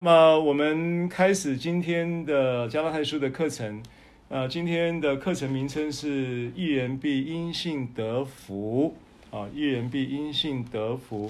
[0.00, 3.82] 那么我们开始今天的加拉太书的课程。
[4.28, 8.96] 呃，今天的课程名称是“一人必因信得福”。
[9.32, 11.28] 啊，一人必因信得福。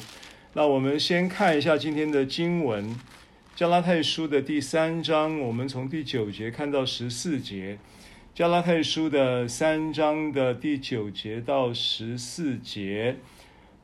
[0.52, 2.94] 那我们先看一下今天的经文，
[3.56, 7.78] 《加拉太书》的第三章，我们从第九节看到十四节。
[8.38, 13.16] 《加拉太书》的三章的第九节到十四节。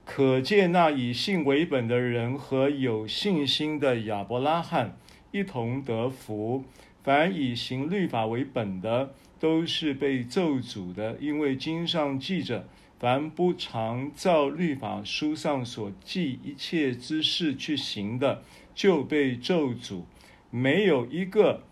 [0.05, 4.97] 可见那以信为本的人和有信心的亚伯拉罕
[5.33, 6.65] 一同得福。
[7.03, 12.67] 凡以行律法为本的，都是被咒诅的，因为经上记着：
[12.99, 18.43] 凡不常照律法书上所记一切之事去行的，
[18.75, 20.05] 就被咒诅。
[20.51, 21.65] 没有一个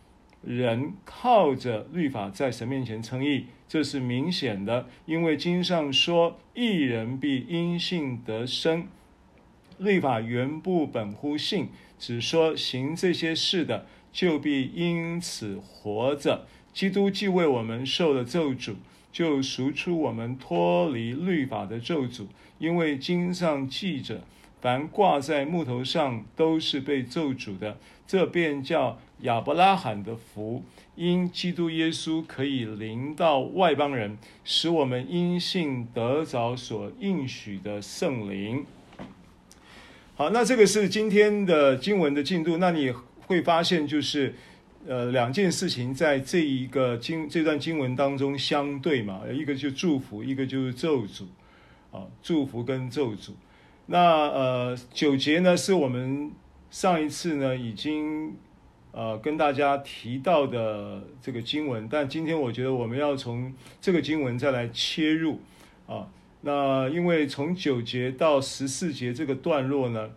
[0.43, 3.47] 人靠着律法在神面前称义。
[3.73, 8.87] 这是明显的，因为经上说：“一人必因信得生。”
[9.81, 16.47] 律法原不本乎信，只说行这些事的，就必因此活着。
[16.75, 18.75] 基督既为我们受了咒诅，
[19.11, 22.27] 就赎出我们脱离律法的咒诅，
[22.59, 24.21] 因为经上记着
[24.61, 30.63] ：“凡挂在木头上，都是被咒诅的。”这便叫亚伯拉罕的福。
[30.95, 38.67] 因基督耶稣可以临到外邦人，使我们因信得着所应许的圣灵。
[40.15, 42.59] 好，那这个是今天的经文的进度。
[42.59, 42.93] 那你
[43.27, 44.35] 会发现，就是
[44.87, 51.25] 呃两件事情在这一个经这段经文当中相对嘛，一个就祝福，一个就是咒诅
[51.91, 53.31] 啊，祝福跟咒诅。
[53.87, 56.31] 那呃九节呢，是我们
[56.71, 58.37] 上一次呢已经。
[58.93, 65.41] 呃，跟大家提到的这个经文，但今天我觉得我们要从这个经文再来切入
[65.87, 66.07] 啊。
[66.43, 70.11] 那因为从九节到十四节这个段落呢，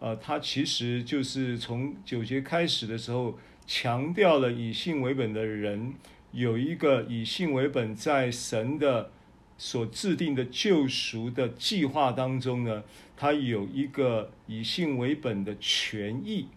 [0.00, 5.94] 呃，它其实就是从九节开始的时候，强调了以信为本的人
[6.32, 9.10] 有一个以信为本，在神的
[9.56, 12.82] 所制定的救赎的计划当中呢，
[13.16, 16.48] 他有一个以信为本的权益。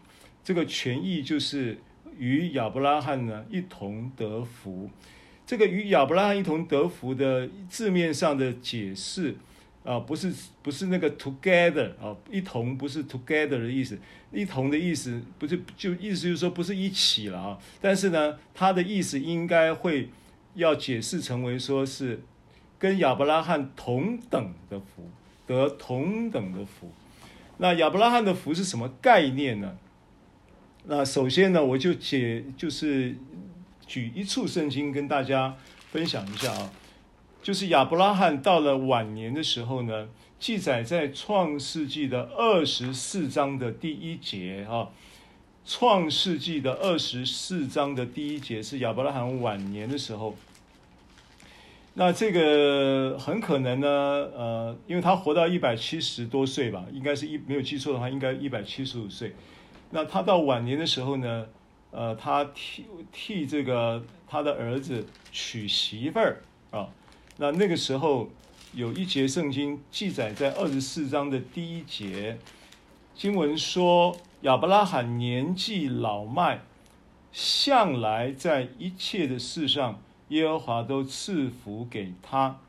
[0.44, 1.78] 这个权益就是
[2.18, 4.90] 与亚伯拉罕呢一同得福。
[5.46, 9.36] 这个与亚伯拉罕一同得福的字面上的解释
[9.84, 14.00] 啊，不是不是那个 together 啊，一同不是 together 的意思，
[14.32, 17.58] 一同的意思不是就意思就是说不是一起了啊。
[17.82, 20.10] 但是呢，它的意思应该会
[20.54, 22.22] 要解释成为说是
[22.80, 25.10] 跟亚伯拉罕同等的福，
[25.46, 26.92] 得同等的福。
[27.58, 29.78] 那亚伯拉罕的福是什么概念呢？
[30.86, 33.16] 那首先呢，我就解就是
[33.86, 35.56] 举一处圣经跟大家
[35.92, 36.72] 分享一下啊，
[37.44, 40.10] 就是亚伯拉罕到了晚年的时候呢，
[40.40, 44.90] 记载在创世纪的二十四章的第一节啊，
[45.66, 50.36] 创世纪的二十四章的第一节是亚伯拉罕晚年的时候。
[51.94, 59.36] 那这个很可能呢，呃，因为他活到一百七十多岁吧，应该是一没有记错的话，应该一百七十五岁。
[59.94, 61.46] 那他到晚年的时候呢，
[61.92, 66.42] 呃，他替替这个他的儿子娶媳妇儿
[66.72, 66.88] 啊。
[67.38, 68.30] 那那个时候
[68.74, 72.38] 有一节圣经记载在二十四章的第一节，
[73.14, 76.62] 经文说亚伯拉罕年纪老迈，
[77.34, 82.60] 向来在一切的事上耶和华都赐福给他。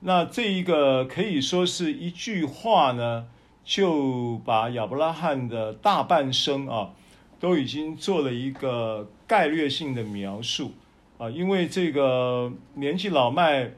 [0.00, 3.28] 那这一个可以说是一句话呢。
[3.62, 6.90] 就把亚伯拉罕的大半生啊，
[7.38, 10.72] 都已经做了一个概略性的描述
[11.18, 13.72] 啊，因为这个年纪老迈，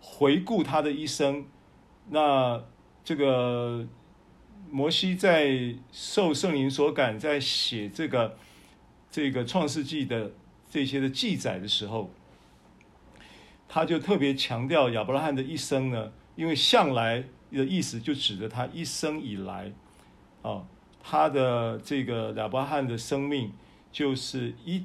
[0.00, 1.44] 回顾他的一生，
[2.08, 2.60] 那
[3.04, 3.86] 这个
[4.70, 8.36] 摩西在受圣灵所感，在写这个
[9.10, 10.32] 这个创世纪的
[10.68, 12.10] 这些的记载的时候，
[13.68, 17.24] 他就特别强调亚伯拉罕的一生呢，因为向来。
[17.56, 19.72] 的意思就指着他一生以来，
[20.42, 20.62] 啊，
[21.02, 23.52] 他的这个亚伯拉罕的生命
[23.90, 24.84] 就是一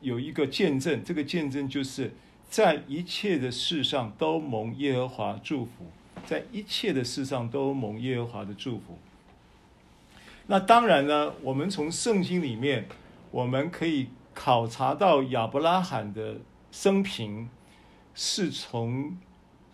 [0.00, 2.12] 有一个见证，这个见证就是
[2.48, 5.86] 在一切的事上都蒙耶和华祝福，
[6.26, 8.98] 在一切的事上都蒙耶和华的祝福。
[10.46, 12.86] 那当然呢，我们从圣经里面
[13.30, 16.36] 我们可以考察到亚伯拉罕的
[16.70, 17.48] 生平
[18.14, 19.16] 是从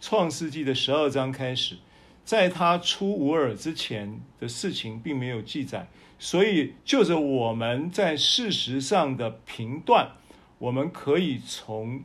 [0.00, 1.76] 创世纪的十二章开始。
[2.24, 5.88] 在他出乌尔之前的事情并没有记载，
[6.18, 10.12] 所以就着我们在事实上的评断，
[10.58, 12.02] 我们可以从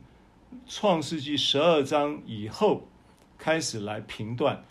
[0.68, 2.86] 创世纪十二章以后
[3.38, 4.62] 开始来评断。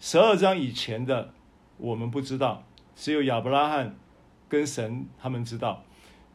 [0.00, 1.34] 十二章以前的
[1.76, 2.64] 我们不知道，
[2.96, 3.94] 只有亚伯拉罕
[4.48, 5.84] 跟神他们知道。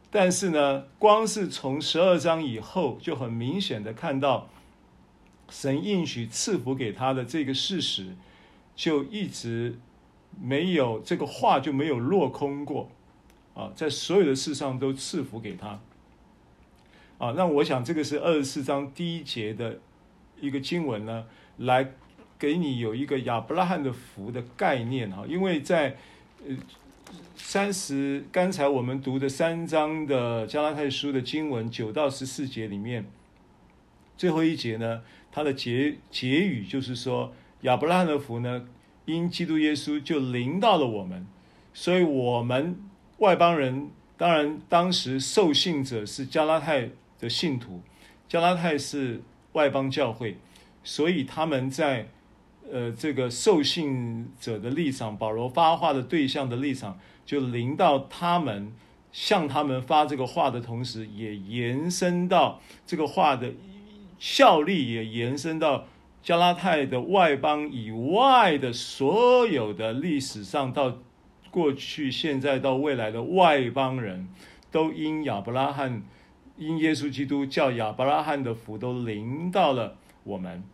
[0.08, 4.48] 但是呢，光是从十二章以后，就很明显的看到
[5.50, 8.14] 神应许赐福给他的这个事实，
[8.76, 9.76] 就一直
[10.40, 12.88] 没有这个话就没有落空过
[13.54, 15.80] 啊，在所有的事上都赐福给他
[17.18, 17.32] 啊。
[17.36, 19.80] 那我想这个是二十四章第一节的
[20.40, 21.26] 一个经文呢，
[21.56, 21.92] 来
[22.38, 25.96] 给你有一个亚伯拉罕的福的概念哈，因为在
[26.46, 26.54] 呃。
[27.36, 33.04] 三十，刚才我们读的三章的加拉太书的经文九到十四节里面，
[34.16, 37.32] 最后一节呢，它的结结语就是说，
[37.66, 38.64] 亚伯拉罕的福呢，
[39.06, 41.26] 因基督耶稣就临到了我们，
[41.74, 42.76] 所以我们
[43.18, 47.82] 外邦人，当然当时受信者是加拉太的信徒，
[48.28, 49.20] 加拉太是
[49.54, 50.36] 外邦教会，
[50.84, 52.08] 所以他们在
[52.70, 56.98] 呃这个受信者的立场，保罗发话的对象的立场。
[57.26, 58.72] 就临到他们，
[59.10, 63.52] 向他们发这个话的同时，也延伸到这个话的
[64.16, 65.86] 效力，也延伸到
[66.26, 70.98] 加拉太的外邦以外的所有的历史上，到
[71.52, 74.26] 过去、现在到未来的外邦人，
[74.72, 76.02] 都因亚伯拉罕，
[76.56, 80.64] 因耶稣基督叫亚伯拉罕的福都临到了我们。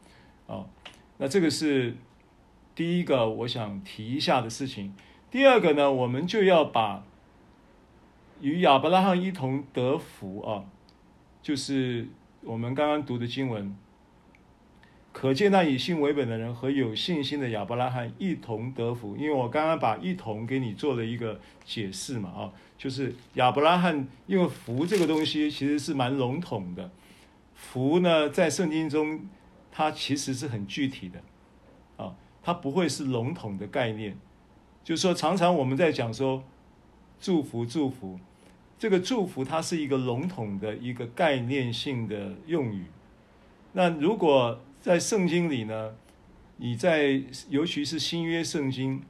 [0.47, 0.71] 哦，
[1.19, 1.97] 那这个是
[2.75, 4.95] 第一个我想提一下的事情。
[5.31, 7.05] 第二个呢，我们就要把
[8.41, 10.65] 与亚伯拉罕一同得福啊，
[11.43, 12.09] 就是
[12.43, 13.77] 我们刚刚读的经文，
[15.13, 19.15] 可见那以信为本的人和有信心的亚伯拉罕一同得福。
[19.17, 26.91] 因为我刚刚把一同给你做了一个解释嘛，啊，就是亚伯拉罕，因为福这个东西其实是蛮笼统的，
[27.55, 29.21] 福呢在圣经中
[29.71, 31.21] 它其实是很具体的，
[32.03, 34.17] 啊，它不会是笼统的概念。
[34.83, 36.43] 就是说，常常我们在讲说
[37.21, 38.19] 祝福，祝福，
[38.79, 42.87] 这个祝福它是一个笼统的一个概念性的用语。
[43.75, 45.95] 那如果在圣经里呢，
[46.57, 49.01] 你在尤其是新约圣经，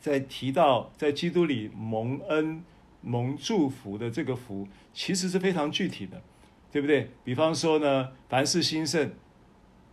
[0.00, 2.62] 在提到在基督里蒙恩、
[3.00, 6.20] 蒙祝福的这个福，其实是非常具体的，
[6.72, 7.10] 对不对？
[7.22, 9.12] 比方说呢，凡事兴盛，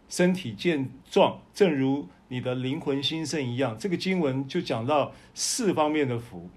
[0.10, 2.10] 身体健壮，正如。
[2.30, 6.50] 你的灵魂兴盛一样，这个经文就讲到四方面的福，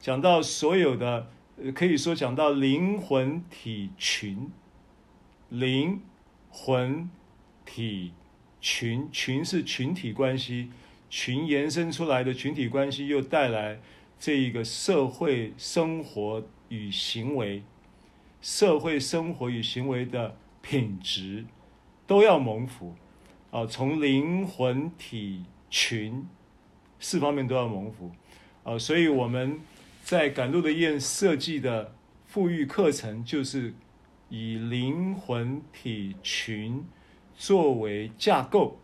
[0.00, 1.28] 讲到所有的，
[1.74, 4.50] 可以说讲到灵魂体群，
[5.50, 6.00] 灵
[6.48, 7.10] 魂
[7.68, 8.12] 体
[8.62, 10.70] 群，群是群体关系，
[11.10, 13.78] 群延伸出来的群体关系又带来
[14.18, 17.62] 这一个社会生活与行为，
[18.40, 21.44] 社会生活与行为的品质
[22.06, 22.96] 都要蒙福。
[23.50, 26.26] 啊，从灵魂体群
[26.98, 28.10] 四方面都要蒙福，
[28.62, 29.60] 啊，所以我们
[30.02, 31.94] 在赶路的宴设计的
[32.26, 33.74] 富裕课程，就是
[34.28, 36.84] 以灵魂体群
[37.38, 38.76] 作为架构，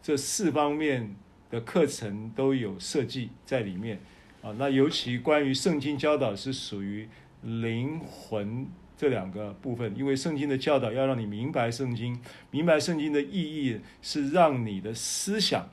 [0.00, 1.14] 这四方面
[1.50, 4.00] 的课程都有设计在里面，
[4.40, 7.06] 啊，那尤其关于圣经教导是属于
[7.42, 8.66] 灵魂。
[8.96, 12.20] 这两个部分，因为圣经的教导要让你明白圣经，
[12.50, 15.70] 明白圣经的意义是让你的思想，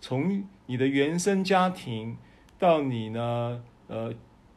[0.00, 2.16] 从你的原生家庭
[2.56, 4.14] 到你呢，呃，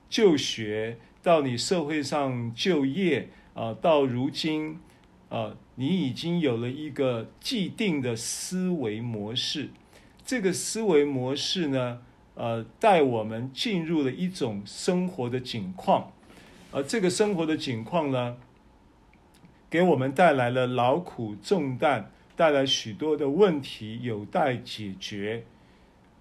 [0.07, 4.77] 就学到你社会上就业啊，到如今
[5.29, 9.69] 啊，你已经有了一个既定的思维模式，
[10.25, 12.01] 这个思维模式呢，
[12.35, 16.11] 呃，带我们进入了一种生活的景况。
[16.71, 18.35] 而这个生活的景况呢，
[19.69, 25.45] 给我们带来了劳苦重担，带来许多的问题有待解决。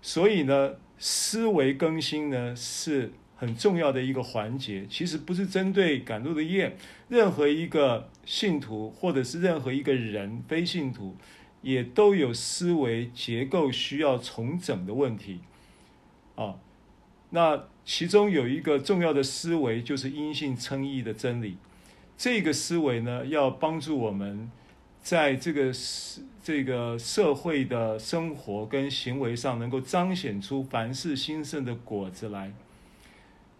[0.00, 4.86] 所以呢，思维更新呢是很重要的一个环节。
[4.90, 6.76] 其实不是针对赶路的宴，
[7.08, 11.16] 任何一个信徒或者是任何一个人非信徒，
[11.62, 15.40] 也都有思维结构需要重整的问题。
[16.34, 16.56] 啊，
[17.30, 17.64] 那。
[17.90, 21.56] 其中有一个重要的思维，就是因信称义的真理。
[22.18, 24.50] 这个思维呢，要帮助我们
[25.00, 25.72] 在这个
[26.44, 32.52] 这个社会的生活跟行为上，能够彰显出凡事兴盛的果子来。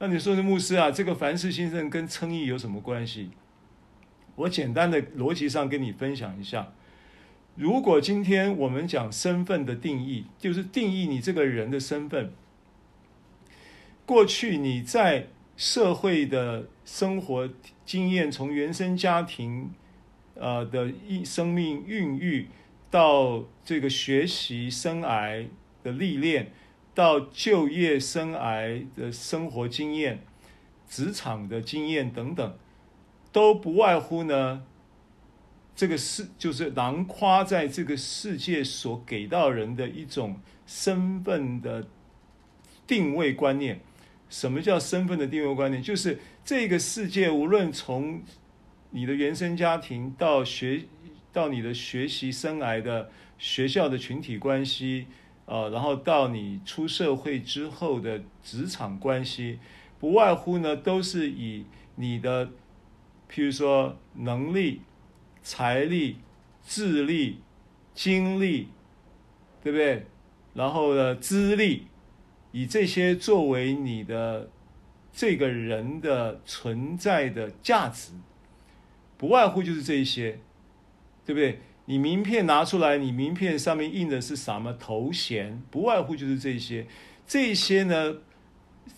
[0.00, 3.30] 那你说的牧师啊，这个凡事兴盛跟称义有什么关系？
[4.36, 6.72] 我简单的逻辑上跟你分享一下。
[7.56, 12.32] 如果今天我们讲身份的定义，就是定义你这个人的身份。
[14.06, 15.26] 过去你在
[15.56, 17.50] 社会的生活
[17.84, 19.72] 经验，从原生家庭，
[20.34, 22.46] 呃的一生命孕育，
[22.88, 25.48] 到这个学习生癌
[25.82, 26.52] 的历练，
[26.98, 30.24] 到就业生涯的生活经验、
[30.88, 32.58] 职场的经验等等，
[33.30, 34.64] 都不外乎呢，
[35.76, 41.86] 这个世就是囊括在这个世界所给到人的一种身份的
[42.84, 43.78] 定位观念。
[44.28, 45.80] 什么叫身份的定位观念？
[45.80, 48.20] 就是这个世界，无论从
[48.90, 50.82] 你的原生家庭到学
[51.32, 55.06] 到你的学习生涯的学校的群体关系。
[55.48, 59.58] 呃，然后到你出社会之后的职场关系，
[59.98, 61.64] 不外乎呢，都是以
[61.94, 62.48] 你的，
[63.32, 64.82] 譬如说能力、
[65.42, 66.18] 财力、
[66.62, 67.40] 智力、
[67.94, 68.68] 精力，
[69.62, 70.04] 对不对？
[70.52, 71.86] 然后呢，资历，
[72.52, 74.50] 以这些作为你的
[75.10, 78.12] 这个人的存在的价值，
[79.16, 80.40] 不外乎就是这一些，
[81.24, 81.60] 对不对？
[81.90, 85.62] 你名片拿出来，你名片上面印的是什么头衔？
[85.70, 86.86] 不外乎就是这些。
[87.26, 88.16] 这些呢，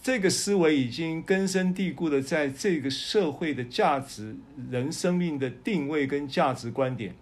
[0.03, 4.35] 这个思维已经根深蒂固的在这个社会的价值、
[4.73, 7.15] 人生命的定位跟价值观点。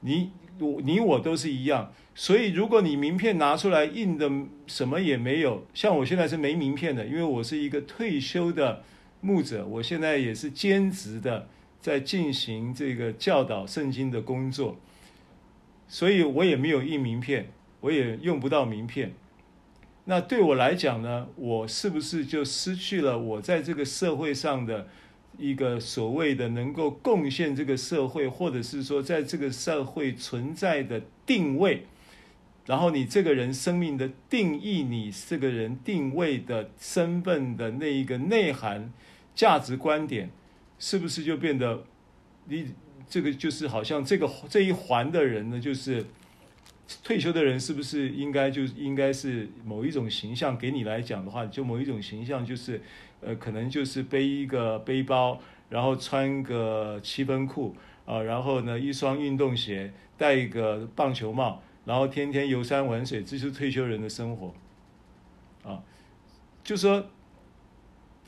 [0.00, 1.92] 你我你我都是一样。
[2.14, 4.30] 所以，如果你名片拿出来印的
[4.66, 8.82] 什么也没有，像我现在是没名片的，因为我是一个退休的
[9.20, 11.46] 牧者，我现在也是兼职的。
[11.82, 14.76] 在进行这个教导圣经的工作，
[15.88, 19.12] 所以我也没有印名片，我也用不到名片。
[20.04, 24.88] 那对我来讲呢，我是不是就失去了我在这个社会上的
[25.38, 31.86] 一个所谓的能够贡献这个社会，或者是说在这个社会存在的定位？
[32.64, 38.92] 然后你这个人生命的定义，你这个人定位的身份的那一个内涵、
[39.34, 40.30] 价值观点。
[40.84, 41.84] 是不是就变得，
[42.46, 42.74] 你
[43.08, 46.04] 这个就是好像这个这一环的人呢，就是
[47.04, 50.58] 退休的人，是不是应该就应该是某一种形象？
[50.58, 52.80] 给你来讲的话，就某一种形象，就是
[53.20, 64.52] 呃，可能就是背一个背包，然后穿个七分裤啊，然后呢一双运动鞋，戴一个棒球帽，然后天天游山玩水，这就是退休人的生活
[65.62, 65.84] 啊，
[66.64, 67.06] 就说。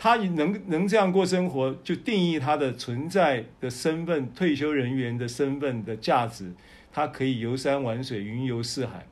[0.05, 6.53] 他能能这样过生活，就定义他的存在的身份，退休人员的身份的价值。
[6.93, 9.07] 他可以游山玩水，云游四海，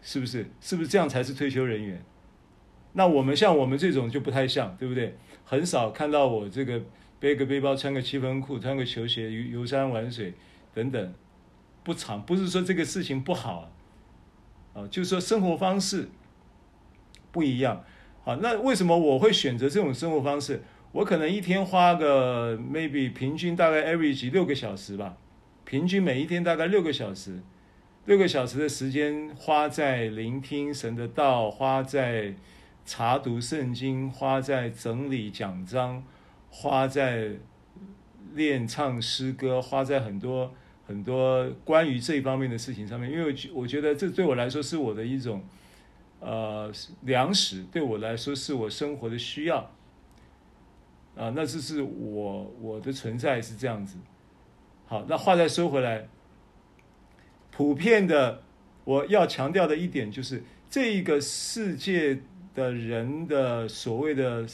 [0.00, 0.46] 是不是？
[0.58, 2.02] 是不是这样才是退休人员？
[2.94, 5.18] 那我们像我们这种就不太像，对不对？
[5.44, 6.80] 很少看到我这个
[7.20, 10.32] 背个背包，穿个七分裤，穿个球鞋游游山玩水
[10.72, 11.14] 等等，
[11.82, 12.24] 不常。
[12.24, 13.70] 不是说这个事情不好
[14.72, 16.08] 啊，啊，就是说生活方式
[17.30, 17.84] 不一样。
[18.24, 20.62] 好，那为什么我会选择这种生活方式？
[20.92, 25.18] 我可能一天花个 maybe 平均大概 average 六个小时吧，
[25.66, 27.42] 平均每一天大概六个小时，
[28.06, 32.34] 六个小时的时间花在聆听神的道，花在
[32.86, 36.02] 查读圣经，花在整理讲章，
[36.48, 37.32] 花在
[38.32, 40.54] 练唱诗歌，花在很多
[40.86, 45.44] 很多关于这一方面的事情上面，因为我觉得这对我来说是我的一种。
[46.26, 49.58] 呃，粮食对我来说是我生活的需要，
[51.14, 53.98] 啊，那这是我我的存在是这样子。
[54.86, 56.08] 好，那话再说回来，
[57.50, 58.42] 普遍的
[58.84, 62.22] 我要强调的一点就是，这一个世界
[62.54, 64.46] 的人的所谓的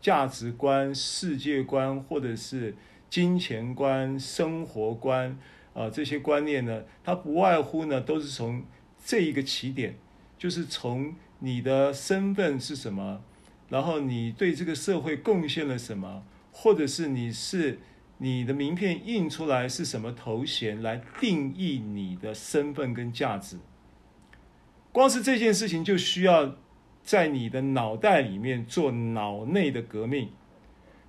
[0.00, 2.74] 价值观、世界观，或者是
[3.10, 5.38] 金钱观、生活观
[5.74, 8.64] 啊，这些观念呢，它不外乎呢，都是从
[9.04, 9.98] 这一个起点。
[10.44, 13.22] 就是从你的身份是什么，
[13.70, 16.22] 然后你对这个社会贡献了什么，
[16.52, 17.78] 或者是你是
[18.18, 23.56] 你的名片印出来是什么头衔来定义你的身份跟价值。
[24.92, 26.56] 光是这件事情就需要
[27.02, 30.28] 在你的脑袋里面做脑内的革命，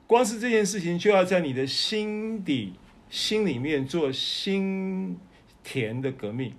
[0.07, 2.75] 光是这件事情就要在你的心底
[3.09, 5.19] 心里面做心
[5.61, 6.53] 田的革命。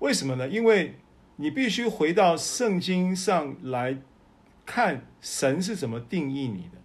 [0.00, 0.48] 为什么呢？
[0.48, 0.94] 因为
[1.36, 3.98] 你必须回到圣经上来
[4.64, 6.78] 看神是怎么定义你的，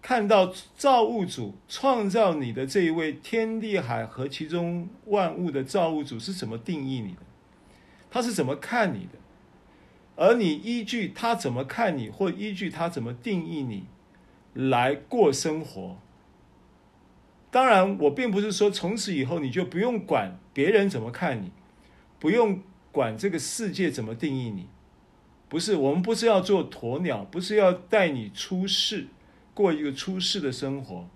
[0.00, 7.22] 看到造物主创造你的这一位天地海和其中万物的造物主是怎么定义你的，
[8.10, 9.18] 他是怎么看你的，
[10.16, 13.84] 而你依据他怎么看你，或依据他怎么定义你
[14.54, 15.98] 来过生活。
[17.50, 21.50] 当然，我并不是说从此以后你就不用管别人怎么看你。
[22.18, 22.60] 不用
[22.92, 24.66] 管这个世界怎么定义你，
[25.48, 29.06] 不是，我们不是要做鸵鸟，不是要带你出世，
[29.54, 31.08] 过一个出世的生活。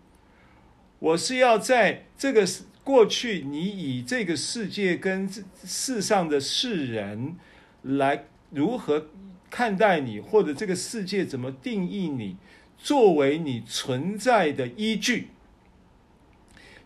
[0.98, 2.46] 我是要在这个
[2.84, 5.28] 过去你以这个世界跟
[5.64, 7.36] 世上的世人
[7.82, 9.06] 来如何
[9.48, 12.36] 看待你，或者这个世界怎么定义你，
[12.76, 15.28] 作为你存在的依据。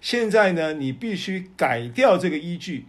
[0.00, 2.84] 现在呢，你必须改掉这个依据，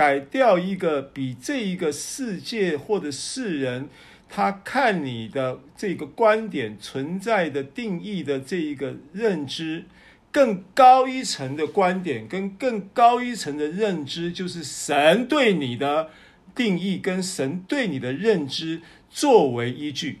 [0.00, 3.90] 改掉一个比这一个世界或者世人
[4.30, 9.84] 他看你的这个观点存在的定义的这一个认知
[10.32, 16.08] 更高一层的观点，跟更高一层的认知，就是神对你的
[16.54, 18.80] 定义跟神对你的认知
[19.10, 20.20] 作为依据。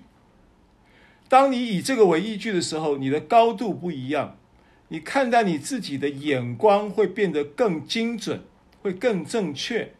[1.26, 4.36] 当你以这个为依据的时候，你的高度不一样。
[4.88, 8.42] 你看待你自己的眼光会变得更精准，
[8.82, 9.94] 会更正确，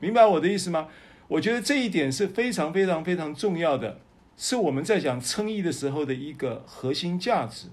[0.00, 0.88] 明白我的意思吗？
[1.28, 4.00] 我觉得这一点是非常非常非常重要的，
[4.36, 7.68] 是我们在讲称义的时候的一个核心价值，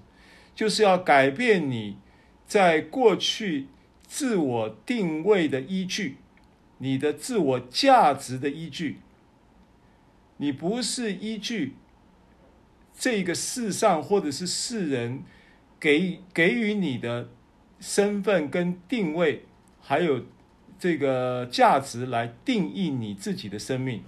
[0.54, 1.98] 就是要改变你
[2.46, 3.68] 在过去
[4.02, 6.16] 自我定位的依据，
[6.78, 8.98] 你的自我价值的依据，
[10.36, 11.74] 你不是依据
[12.96, 15.22] 这个世上或者是世人。
[15.78, 17.28] 给给予你的
[17.78, 19.44] 身份跟定位，
[19.86, 20.24] 还有
[20.78, 24.02] 这个价值来定义你自己的生命，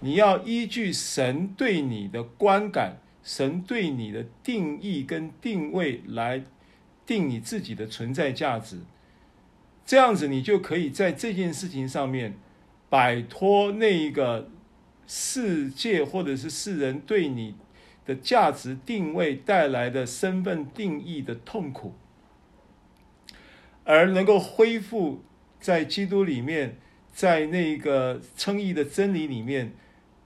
[0.00, 6.42] 你要依据神对你的观感，神对你的定义跟定位来
[7.04, 8.80] 定你自己的存在价值。
[9.84, 12.34] 这样子，你就可以在这件事情上面
[12.88, 14.48] 摆脱那一个
[15.06, 17.54] 世界或者是世人对你。
[18.04, 21.94] 的价值定位带来的身份定义的痛苦，
[23.84, 25.22] 而能够恢复
[25.60, 26.76] 在基督里面，
[27.12, 29.72] 在那个称义的真理里面，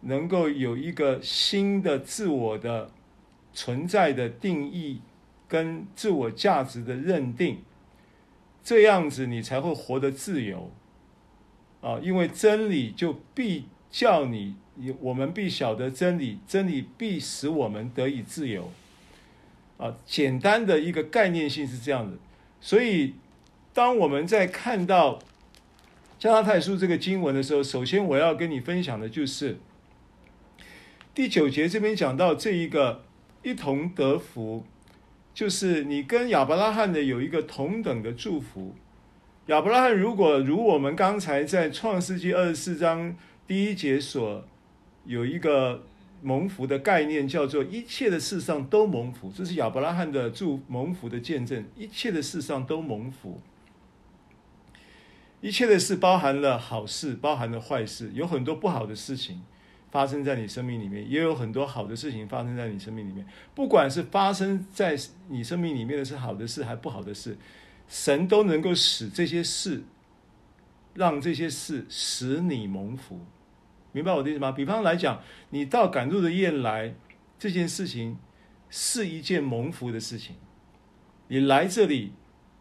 [0.03, 2.91] 能够有一个新的自我的
[3.53, 5.01] 存在的定义
[5.49, 7.59] 跟自我价值的认定，
[8.63, 10.71] 这样子你才会活得自由
[11.81, 11.99] 啊！
[12.03, 14.57] 因为真理就必叫你。
[15.01, 18.71] 我们必晓得真理，真理必使我们得以自由。
[19.79, 22.19] 啊，简单的一个概念性是这样的。
[22.61, 23.15] 所以，
[23.77, 25.19] 当我们在看到
[26.19, 29.59] 加拉太书这个经文的时候，首先我要跟你分享的就是
[31.15, 33.05] 第九节这边讲到这一个
[33.43, 34.65] 一同得福，
[35.35, 38.75] 就是你跟亚伯拉罕的有一个同等的祝福。
[39.49, 43.15] 亚伯拉罕如果如我们刚才在创世纪二十四章
[43.47, 44.43] 第一节所
[45.05, 45.85] 有一个
[46.23, 51.63] 蒙福的概念，叫做一切的事上都蒙福，这是亚伯拉罕的祝蒙福的见证。
[51.77, 53.39] 一切的事上都蒙福，
[55.47, 59.41] 一切的事包含了好事，包含了坏事，有很多不好的事情
[59.93, 63.25] 发生在你生命里面，也有很多好的事情发生在你生命里面。
[63.55, 67.39] 不管是发生在你生命里面的是好的事还不好的事，
[67.87, 69.85] 神都能够使这些事，
[70.95, 73.21] 让这些事使你蒙福。
[73.93, 74.51] 明白我的意思吗？
[74.51, 76.97] 比方来讲，你到赶路的宴来，
[77.39, 78.19] 这件事情
[78.69, 80.35] 是一件蒙福的事情。
[81.29, 82.15] 你来这里，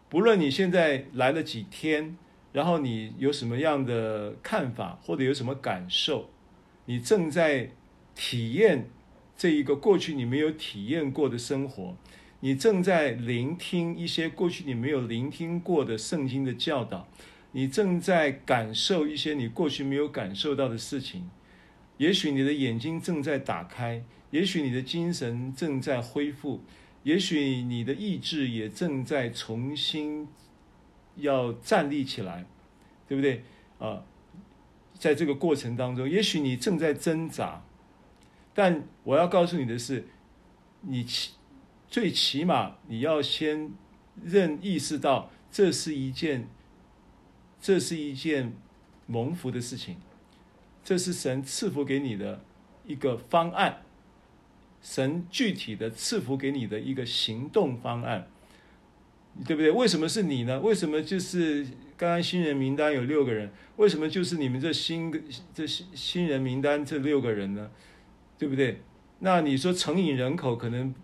[0.08, 2.16] 不论你现在来了几天，
[2.56, 6.30] 然后你有什么样的看法或者有什么感受，
[6.86, 7.68] 你正在
[8.14, 8.88] 体验
[9.36, 11.94] 这一个过去你没有体验过的生活，
[12.40, 17.06] 你正在聆听一些过去你没有聆听过的圣经的教导。
[17.52, 21.28] 你正在感受一些你过去没有感受到的事情，
[21.98, 26.62] 也许你的眼睛正在打开，也许你的精神正在恢复，
[27.02, 30.26] 也许你的意志也正在重新
[31.16, 32.46] 要站立起来，
[33.08, 33.42] 对不对？
[33.78, 34.02] 啊，
[34.94, 37.62] 在这个过程当中，也许你正在挣扎，
[38.54, 40.06] 但我要告诉你的是，
[40.82, 41.32] 你起
[41.88, 43.70] 最起码你要先
[44.22, 46.48] 认意识到这是一件。
[47.58, 48.52] 这是一件
[49.06, 49.96] 蒙福的事情，
[50.84, 52.44] 这是神赐福给你的
[52.84, 53.82] 一个方案，
[54.82, 58.28] 神具体的赐福给你的一个行动方案，
[59.44, 59.70] 对不对？
[59.70, 60.58] 为什么是你呢？
[60.60, 61.64] 为什么就是
[61.96, 63.50] 刚刚新人名单有六个人？
[63.76, 65.12] 为什么就是你们这新
[65.52, 67.70] 这新新人名单这六个人呢？
[68.38, 68.80] 对不对？
[69.18, 70.94] 那你说成瘾人口可能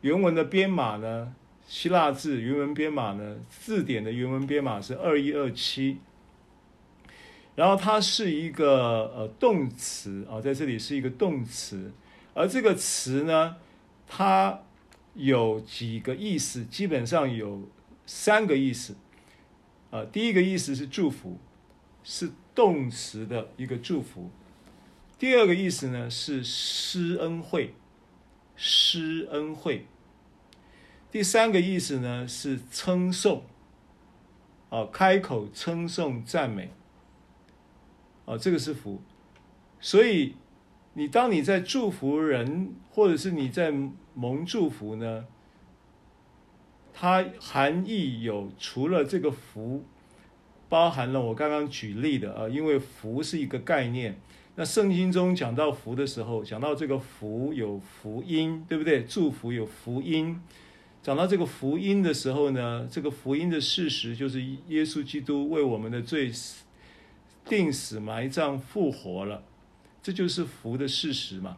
[0.00, 1.32] 原文的编码呢，
[1.68, 5.98] 希腊字原文编码呢，字典的原文编码是二一二七，
[7.54, 11.92] 然后它是一个呃动词啊，在这里是一个动词，
[12.34, 13.56] 而这个词呢。
[14.14, 14.61] 它
[15.14, 17.66] 有几个意思，基本上有
[18.05, 18.94] 三个意思。
[19.90, 21.38] 啊，第一个意思是祝福，
[22.05, 24.31] 是动词的一个祝福。
[25.18, 27.72] 第二个意思呢是施恩惠，
[28.55, 29.87] 施恩惠。
[31.11, 33.46] 第三个意思呢是称颂，
[34.68, 36.70] 啊，开口称颂赞美。
[38.27, 39.01] 啊，这个是福，
[39.81, 40.35] 所以。
[40.94, 43.72] 你当你在祝福人，或者是你在
[44.14, 45.24] 蒙祝福呢，
[46.92, 49.85] 它含义有除了这个福，
[50.68, 54.20] 包含了我刚刚举例的啊，因为福是一个概念。
[54.55, 59.02] 那圣经中讲到福的时候，讲到这个福有福音，对不对？
[59.05, 60.38] 祝福有福音。
[61.02, 66.64] 讲到这个福音的时候呢，这个福音的事实就是耶稣基督为我们的罪死、
[67.46, 69.42] 定死埋葬复活了。
[70.02, 71.56] 这就是福的事实嘛，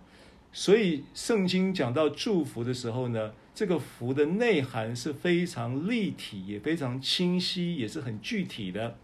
[0.52, 8.98] 所以圣经讲到祝福的时候呢，这个福的内涵是非常立体，也非常清晰，也是很具体的。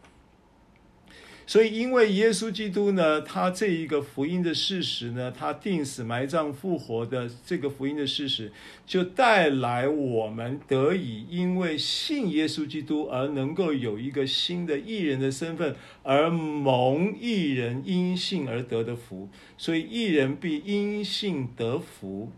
[1.51, 8.53] 所以，因为耶稣基督呢，他这一个福音的事实呢，他钉死埋葬复活的这个福音的事实，
[8.87, 19.29] 就带来我们得以因为信耶稣基督而能够有一个新的义人的身份，而蒙义人因信而得的福。
[19.59, 22.31] 所以，义人必因信得福。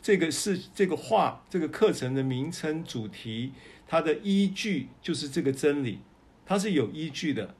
[0.00, 3.52] 这个是这个话，这个课程的名称主题，
[3.86, 5.98] 它的依据就是这个真理，
[6.46, 7.54] 它是有依据的。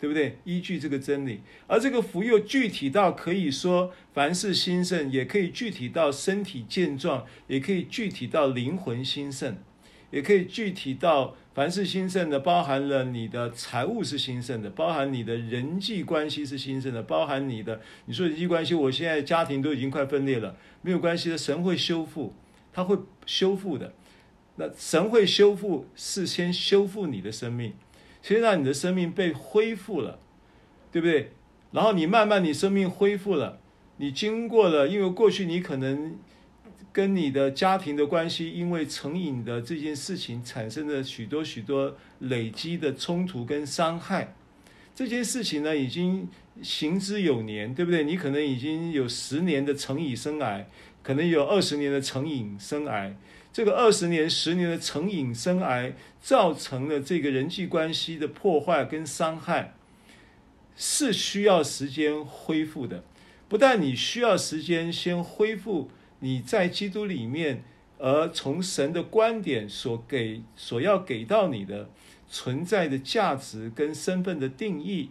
[0.00, 0.38] 对不对？
[0.44, 9.58] 依据这个真理，而这个福又具体到可以说凡事兴盛，也可以具体到身体健壮，也可以具体到灵魂兴盛，
[10.10, 22.32] 也可以具体到凡事兴盛的，包含了你的财务是兴盛的，包含你的人际关系是兴盛的，包含你的你说人际关系，我现在家庭都已经快分裂了，没有关系的，神会修复，
[22.72, 23.92] 他会修复的。
[24.56, 27.74] 那神会修复，是先修复你的生命。
[28.22, 30.18] 先让你的生命被恢复了，
[30.92, 31.32] 对不对？
[31.72, 33.58] 然后你慢慢你生命恢复了，
[33.98, 36.18] 你经过了，因为过去你可能
[36.92, 44.34] 跟你的家庭的关系，因为成瘾的这件事情产生了许多许多累积的冲突跟伤害。
[44.94, 46.28] 这件事情呢，已经
[46.60, 48.04] 行之有年，对不对？
[48.04, 50.64] 你可能已经有十年的成瘾生涯，
[51.02, 53.12] 可能有二十年的成瘾生涯。
[53.52, 59.74] 这个二十年、十年的成瘾生癌，造成了这个人际关系的破坏跟伤害，
[60.76, 63.02] 是需要时间恢复的。
[63.48, 67.64] 不但你需要时间先恢复你在基督里面，
[67.98, 71.90] 而从神的观点所给、所要给到你的
[72.28, 75.10] 存在的价值跟身份的定义，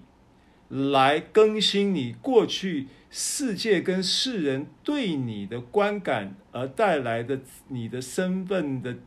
[0.70, 2.88] 来更新你过去。
[3.12, 8.98] 世界跟世人对你的观感而带来的你的身份的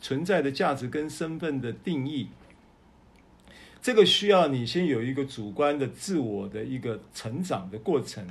[0.00, 2.28] 存在的价值跟身份的定义，
[3.80, 8.26] 这个需要你先有一个主观的自我的一个成长的过程。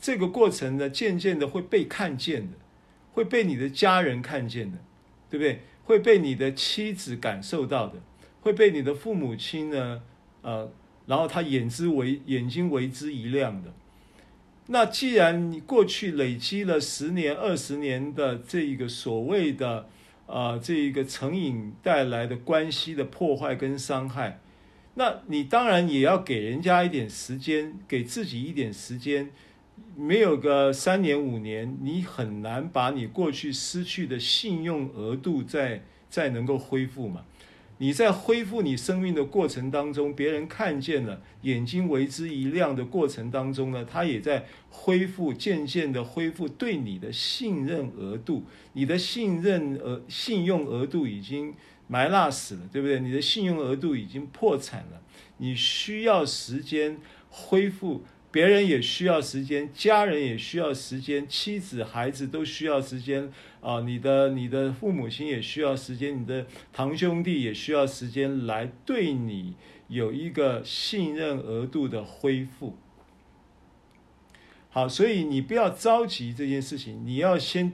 [0.00, 2.56] 这个过程呢，渐渐的会被看见的，
[3.12, 4.78] 会被你的家人看见的，
[5.30, 5.60] 对不对？
[5.84, 8.00] 会被你的妻子感受到的，
[8.40, 10.02] 会被你的父母亲呢，
[10.42, 10.70] 呃，
[11.06, 13.72] 然后他眼之为眼睛为之一亮的。
[14.66, 19.88] 那既然你过去累积了十年、二十年的这一个所谓的
[20.26, 24.40] 啊、呃，这一个成瘾带来的关系的破坏跟伤害，
[24.94, 29.30] 那你当然也要给人家一点时间，给自己一点时间。
[29.96, 37.24] 没有个三年五年，你很难把你过去失去的信用额度再再能够恢复嘛。
[37.84, 48.44] 你在恢复你生命的过程当中，别人看见了，眼睛为之一亮的过程当中呢，他也在恢复，渐渐的恢复对你的信任额度。
[48.72, 51.52] 你的信任额、信用额度已经
[51.86, 52.98] 埋纳死了，对不对？
[53.00, 55.02] 你的信用额度已经破产了，
[55.36, 56.96] 你需要时间
[57.28, 58.02] 恢复。
[58.32, 63.30] 别人也需要时间，家人也需要时间，妻子、孩子都需要时间
[63.64, 63.80] 啊！
[63.80, 69.54] 你的、你的父母亲也需要时间，你的堂兄弟也需要时间来对你
[69.88, 72.76] 有一个信任额度的恢复。
[74.68, 77.72] 好，所以你不要着急这件事情，你要先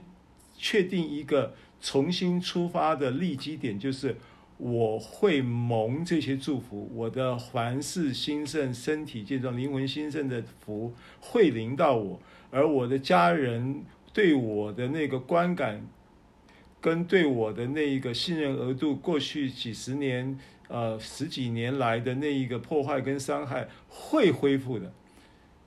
[0.57, 4.15] 确定一个重新出发的立基点，就是。
[4.63, 15.87] 我会蒙这些祝福，我的凡事兴盛，身体健壮，灵魂兴盛的福会临到我，而我的家人对我的那个观感，
[16.79, 24.93] 跟对我的那一个信任额度，过去几十年，呃，十几年来的那一个破坏跟伤害会恢复的。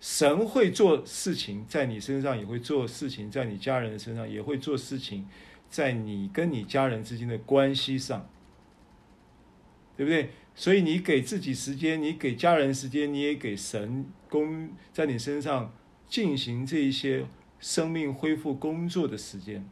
[0.01, 5.27] 神会做事情在你身上，也会做事情在你家人身上，也会做事情
[5.71, 8.29] 在你跟你家人之间的关系上。
[9.97, 10.31] 对不对？
[10.57, 15.73] 所以你给自己时间，你给家人时间，你也给神工在你身上
[16.09, 17.25] 进行这一些
[17.65, 19.65] 生命恢复工作的时间。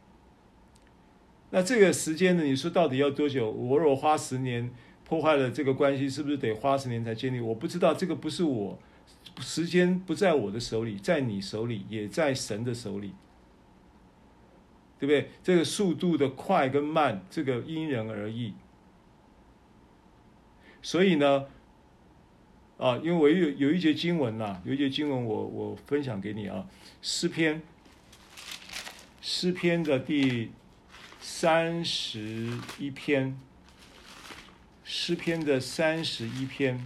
[1.51, 2.41] 那这个时间呢？
[2.43, 3.51] 你说到底要多久？
[3.51, 4.71] 我若花十年
[5.05, 7.39] 破坏了这个关系，是不是得花十年才建立？
[7.39, 8.79] 我不知道，这个不是我，
[9.41, 13.13] 时间不在我的手里，在你手里，也在神的手里，
[14.99, 15.29] 对不对？
[15.43, 18.55] 这个速度的快跟慢，这个因人而异。
[20.81, 21.45] 所以呢，
[22.79, 26.67] 啊，因为我有有一节经文呐、有一节经文我我分享给你啊，
[27.03, 27.61] 诗篇，
[29.25, 30.51] 诗篇的第
[31.21, 33.39] 三十一篇，
[34.83, 36.85] 诗篇的三十一篇，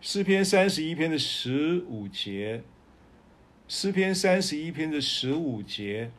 [0.00, 2.64] 诗篇三十一篇的十五节，
[3.68, 6.10] 诗篇三十一篇的十五节，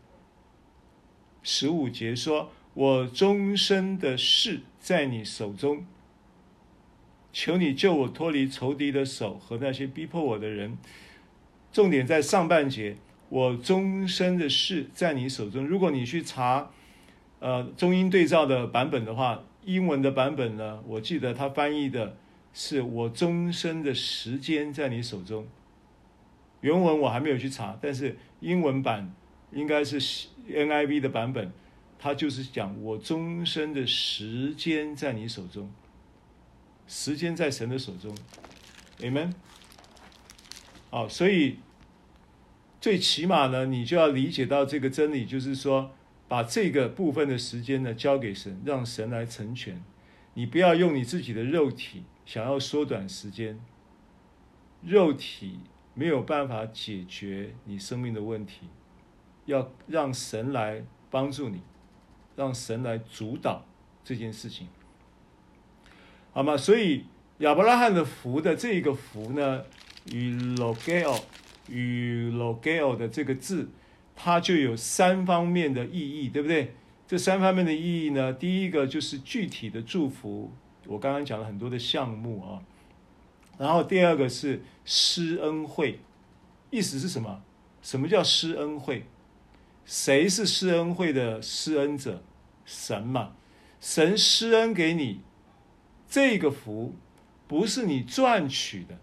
[1.44, 2.54] 十五节说。
[2.76, 5.86] 我终身的事在你手中，
[7.34, 10.78] 求你救我脱离仇敌的手和那些逼迫我的人。
[11.74, 12.96] 重点在上半节，
[13.30, 15.66] 我终身的事在你手中。
[15.66, 16.70] 如果你去查，
[17.40, 22.18] 呃，中英对照的版本的话，英文的版本呢，我记得他翻译的
[22.54, 25.48] 是我终身的时间在你手中。
[26.62, 29.14] 原文我还没有去查，但是英文版
[29.52, 30.02] 应该是
[30.48, 31.52] NIV 的版本。
[32.02, 35.70] 他就是讲，我终身的时间在你手中，
[36.88, 38.16] 时间在神的手中
[39.00, 39.34] ，Amen。
[40.90, 41.58] 好，所以
[42.80, 45.92] 最起码呢，你就要理解到这个真理，就是说，
[46.28, 49.84] 把这个部分的时间呢交给神，让神来成全。
[50.34, 53.60] 你不要用你自己的肉体想要缩短时间，
[54.84, 55.60] 肉体
[55.94, 58.68] 没有办法解决你生命的问题，
[59.46, 61.62] 要让神来帮助你。
[62.36, 63.66] 让神来主导
[64.02, 64.70] 这件事情，
[66.32, 66.56] 好吗？
[66.56, 67.04] 所以
[67.40, 69.66] 亚伯拉罕的福的这个福呢，
[70.14, 71.20] 与 logo
[71.70, 73.70] 与 logeo 的这个字，
[74.16, 76.74] 它就有三方面的意义，对不对？
[77.08, 80.52] 这三方面的意义呢，第一个就是具体的祝福，
[80.86, 82.62] 我刚刚讲了很多的项目啊。
[83.58, 86.00] 然后第二个是施恩惠，
[86.70, 87.42] 意思是什么？
[87.82, 89.06] 什么叫施恩惠？
[89.86, 92.22] 谁是施恩惠的施恩者？
[92.66, 93.32] 神嘛，
[93.82, 95.22] 神施恩给你
[96.08, 96.94] 这个福，
[97.48, 99.00] 不是你赚取的，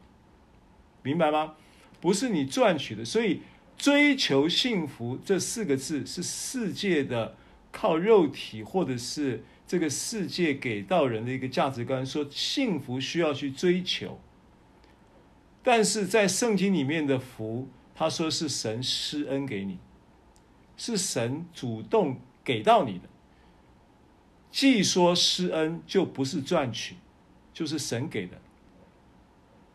[1.03, 1.55] 明白吗？
[2.01, 3.43] 不是你赚取的，所以
[3.77, 7.37] 追求幸福这四个字是世界的
[7.73, 14.21] 靠肉体或者是这个世界给到人的一个价值观，说幸福需要去追求，
[15.63, 19.79] 但是在圣经里面的福，他说是神施恩给你，
[20.77, 23.09] 是神主动给到你的。
[24.51, 26.95] 既说施恩就不是赚取，
[27.53, 28.41] 就是神给的，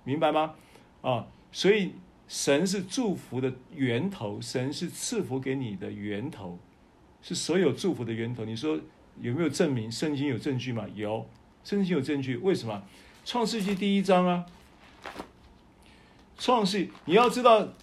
[0.04, 0.56] 明白吗？
[1.02, 1.94] 啊，所以
[2.32, 6.58] 神是祝福的源头，神是赐福给你的源头，
[7.22, 8.46] 是所有祝福的源头。
[8.46, 8.80] 你说
[9.20, 9.92] 有没有证明？
[9.92, 10.88] 圣经有证据吗？
[10.96, 11.30] 有，
[11.66, 12.38] 圣经有证据。
[12.38, 12.84] 为什么？
[13.26, 14.46] 创世纪第一章啊，
[16.38, 17.74] 创世，你要知道，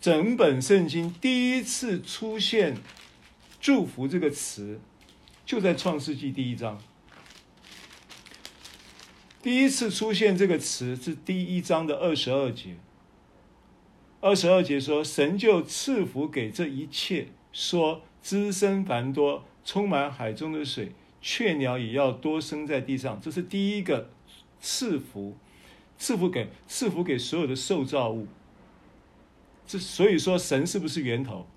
[0.00, 2.76] 整本圣经第一次出现
[3.60, 4.80] “祝福”这个词。
[5.46, 6.82] 就在创世纪第一章，
[9.40, 12.74] 第一次出现这个词是第一章的二十二节。
[14.22, 23.20] 二十二节说：“神就赐福给这一切，说滋生繁多，充满海中的水，雀鸟也要多生在地上。
[23.20, 24.10] 这是第一个
[24.60, 25.36] 赐福，
[25.98, 28.28] 赐福给赐福给所有的受造物。
[29.66, 31.48] 这所以说，神是不是源头？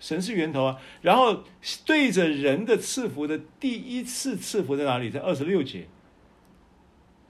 [0.00, 0.78] 神是源头啊。
[1.02, 1.44] 然后
[1.86, 5.08] 对着人的赐福的第一次赐福在哪里？
[5.08, 5.86] 在二十六节。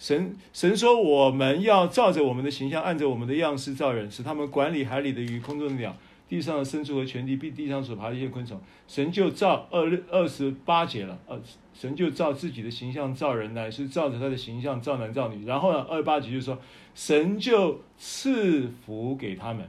[0.05, 5.97] 神神说：“我们要照着我们的形象，按着我们的样式造人，使他们管理海里的鱼、空中的鸟、
[6.29, 11.41] 地上的牲畜和全地，并地上所爬的一些昆虫。”神就照二六二十八节了，呃，
[11.73, 15.47] 神就照自己的形象造人，乃是照着他的形象造男造女。
[15.47, 16.59] 然后呢，二十八节就说，
[16.95, 19.67] 神就赐福给他们，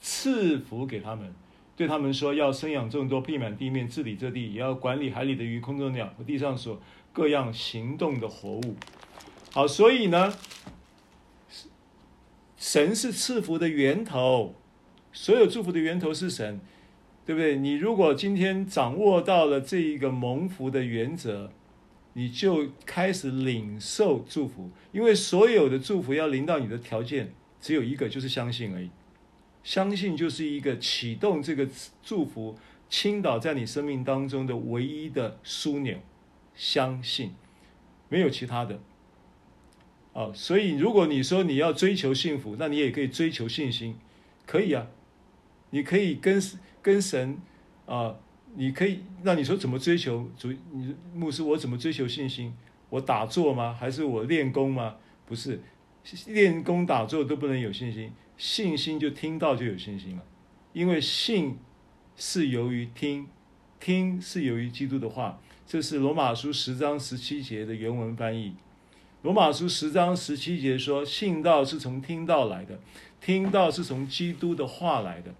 [0.00, 1.34] 赐福给他们，
[1.76, 6.80] 对他们说：“要生养众多，遍满地面，治理这地，也要管理海里的鱼、空中的鸟和地上所。”
[7.18, 8.76] 各样行动的活物，
[9.50, 10.32] 好，所以呢，
[12.56, 14.54] 神是赐福的源头，
[15.12, 16.60] 所有祝福的源头是神，
[17.26, 17.56] 对不对？
[17.56, 21.50] 你如果今天掌握到了这一个蒙福的原则，
[22.12, 28.90] 你就开始领受祝福，因为所有的祝福要临到你的条件只有一个，就是相信而已。
[29.64, 31.68] 相信就是一个启动这个
[32.00, 32.56] 祝福
[32.88, 35.98] 倾倒在你生命当中的唯一的枢纽。
[36.58, 37.30] 相信，
[38.08, 38.80] 没有其他的，
[40.12, 43.96] 哦，所以如果你说你要追求幸福，那你也可以追求信心，
[44.44, 44.88] 可以啊，
[45.70, 46.42] 你可以跟
[46.82, 47.38] 跟神
[47.86, 48.16] 啊，
[48.56, 50.52] 你可以，那你说怎么追求主？
[50.72, 52.52] 你牧师，我怎么追求信心？
[52.90, 53.72] 我打坐吗？
[53.72, 54.96] 还是我练功吗？
[55.26, 55.60] 不是，
[56.26, 60.24] 练功打坐都不能有信心，信心就听到就有信心了，
[60.72, 61.56] 因为信
[62.16, 63.28] 是由于听，
[63.78, 65.38] 听是由于基督的话。
[65.68, 68.54] 这是罗马书十章十七节的原文翻译。
[69.20, 72.80] 罗马书十章十七节说：“信道是从听道来的，
[73.20, 75.34] 听道是从基督的话来的。”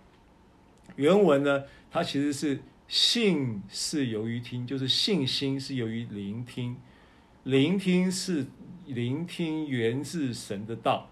[0.96, 6.76] 原文呢，它其实是信是由于听，就是信心是由于聆听，
[7.44, 8.48] 聆听是
[8.84, 11.08] 聆听源自神的道，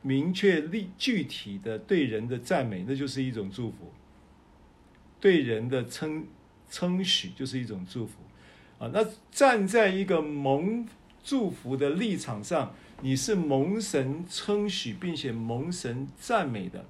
[0.02, 3.92] 明确立具体的对人的赞美，那就是一种祝福；
[5.20, 6.26] 对人的称
[6.70, 8.14] 称许就是一种祝福。
[8.80, 10.88] 啊，那站在一个蒙
[11.22, 16.86] 祝福的立场上，你是蒙神称许并且蒙神赞美的。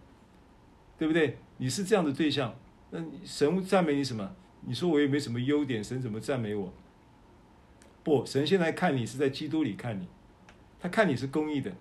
[0.98, 1.38] 对不对？
[1.58, 2.56] 你是这样的对象，
[2.92, 4.36] 那神赞美你什么？
[4.66, 6.74] 你说我也没什么优点，神怎么赞美我？
[8.04, 10.08] 不，神现在看你是在基督里看你，
[10.80, 11.72] 他看你是公义的，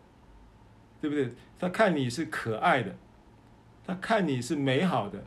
[1.01, 1.33] 对不对？
[1.59, 2.97] 他看你是可爱的，
[3.87, 5.25] 他看你是美好的。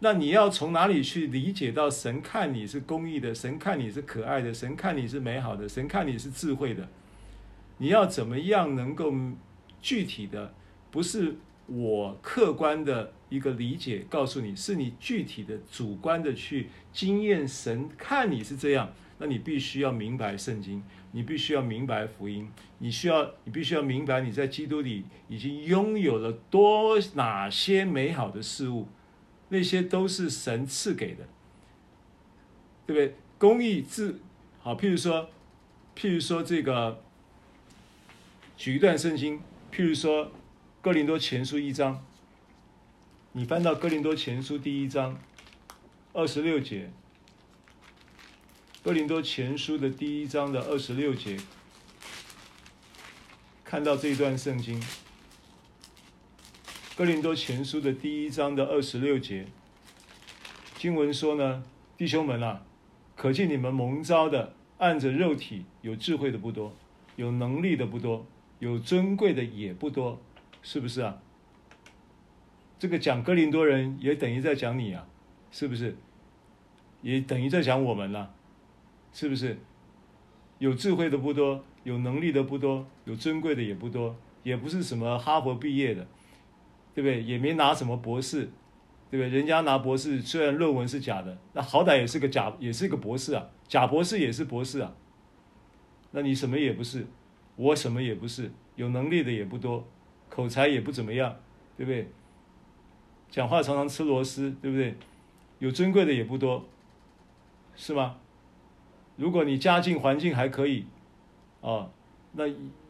[0.00, 6.88] 那你要从哪里去理解到神看你是公义的，神看你是可爱的，神看你是美好的，神看你是智慧的？
[7.78, 9.12] 你要怎么样能够
[9.80, 10.52] 具体的，
[10.90, 11.36] 不是？
[11.66, 20.82] 我客观的一个理解告诉你，是你具体的主观的去经验神看你是这样，那你必须要明白圣经，
[21.12, 28.88] 你必须要明白福音，你需要你必须要明白你在基督里已经拥有了多哪些美好的事物，
[29.48, 31.28] 那些都是神赐给的，
[32.86, 33.14] 对不对？
[33.38, 34.20] 公益自
[34.60, 35.30] 好，譬如说，
[35.96, 37.00] 譬如说这个，
[38.56, 39.40] 举一段圣经，
[39.72, 40.32] 譬如说。
[40.82, 42.04] 哥林多前书一章，
[43.30, 45.16] 你翻到哥林多前书第一章
[46.12, 46.90] 二十六节。
[48.82, 51.38] 哥林多前书的第一章的二十六节，
[53.62, 54.82] 看到这一段圣经，
[56.96, 59.46] 哥林多前书的第一章的二十六节，
[60.76, 61.62] 经文说呢，
[61.96, 62.64] 弟兄们啊，
[63.14, 66.74] 可见你们蒙召的，按着肉体有智慧的不多，
[67.14, 68.26] 有能力的不多，
[68.58, 70.20] 有尊贵的也不多，
[70.62, 71.20] 是不是啊？
[72.78, 75.06] 这个讲哥林多人，也等于在讲你啊，
[75.50, 75.96] 是不是？
[77.02, 78.34] 也等于在讲我们了，
[79.12, 79.58] 是不是？
[80.58, 86.06] 有智慧的不多，有能力的不多，有尊贵的也不多，也不是什么哈佛毕业的，
[86.94, 87.22] 对不对？
[87.22, 88.48] 也没拿什么博士，
[89.10, 89.28] 对不对？
[89.28, 94.94] 人家拿博士，虽然论文是假的，那好歹也是个假，也是个博士啊，假博士也是博士啊。
[96.12, 97.06] 那你什么也不是，
[97.56, 99.88] 我什么也不是，有能力的也不多，
[100.34, 101.36] 口才也不怎么样，
[101.76, 102.08] 对不对？
[103.30, 104.94] 讲话常常吃螺丝，对不对？
[105.58, 106.64] 有尊贵的也不多，
[107.76, 108.16] 是吗？
[109.16, 110.86] 如果你家境环境还可以，
[111.60, 111.90] 啊，
[112.32, 112.44] 那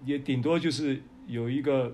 [0.04, 1.92] 也顶多就是有一个，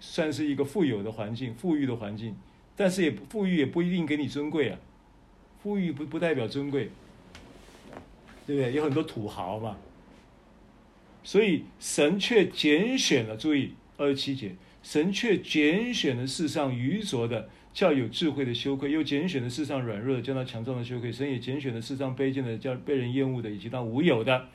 [0.00, 2.36] 算是一个富有的环境，富裕的环境，
[2.74, 4.78] 但是也富裕也不一定给你尊贵啊，
[5.62, 6.90] 富裕不不代表尊贵，
[8.44, 8.74] 对不对？
[8.74, 9.76] 有很多土豪嘛，
[11.22, 14.56] 所以神却拣选了，注意二十七节。
[14.82, 21.12] 神却拣选了世上愚拙的，叫有智慧的羞愧；又拣选了世上软弱的，叫那强壮的羞愧。
[21.12, 24.46] 神也拣选了世上卑贱的，叫被人厌恶的，以及那无有的，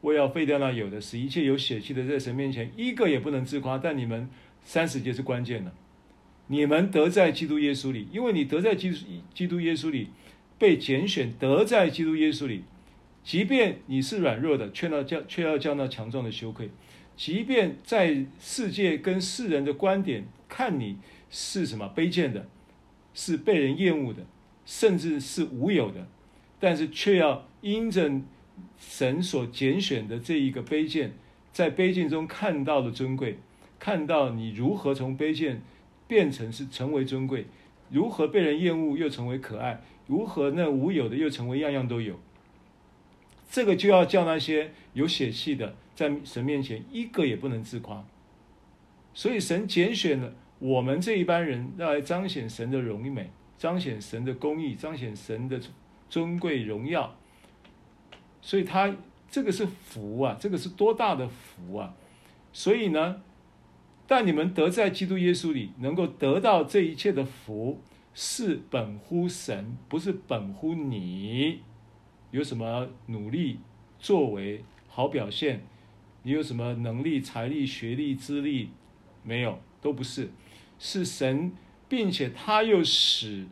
[0.00, 3.76] 我要废掉那有的，使一切有血气的在神面前一个也不能自夸。
[3.76, 4.30] 但你们
[4.62, 5.72] 三十节是关键的，
[6.46, 8.96] 你们得在基督耶稣里，因为你得在基督
[9.34, 10.10] 基督耶稣里，
[10.58, 12.62] 被拣选得在基督耶稣里，
[13.24, 16.70] 即便你是软弱的，却要叫却要叫那强壮的羞愧。
[17.20, 20.96] 即便在世界跟世人的观点看你
[21.28, 22.48] 是什么卑贱的，
[23.12, 24.24] 是被人厌恶的，
[24.64, 26.08] 甚至是无有的，
[26.58, 28.10] 但是却要因着
[28.78, 31.12] 神所拣选的这一个卑贱，
[31.52, 33.36] 在卑贱中看到了尊贵，
[33.78, 35.60] 看到你如何从卑贱
[36.08, 37.44] 变成是成为尊贵，
[37.90, 42.18] 如何被人厌恶又成为可爱，如何那无有的又成为样样都有。
[43.50, 48.02] 这个就要叫那些有血气的，在神面前一个也不能自夸。
[49.12, 55.60] 所以神拣选了我们这一班人，要来彰显神的荣美，彰显神的公义，彰显神的
[56.08, 57.14] 尊贵荣耀。
[58.40, 58.96] 所以他
[59.30, 61.94] 这个是福啊，这个是多大的福啊！
[62.50, 63.20] 所以呢，
[64.06, 67.78] 但你们得在基督耶稣里，能够得到这一切的福，
[68.14, 71.60] 是本乎神，不是本乎你。
[72.30, 73.58] 有什么努力、
[73.98, 75.62] 作为、好表现？
[76.22, 78.70] 你有什么能力、财力、学历、资历？
[79.22, 80.30] 没有，都不是，
[80.78, 81.52] 是神，
[81.88, 83.46] 并且他又使，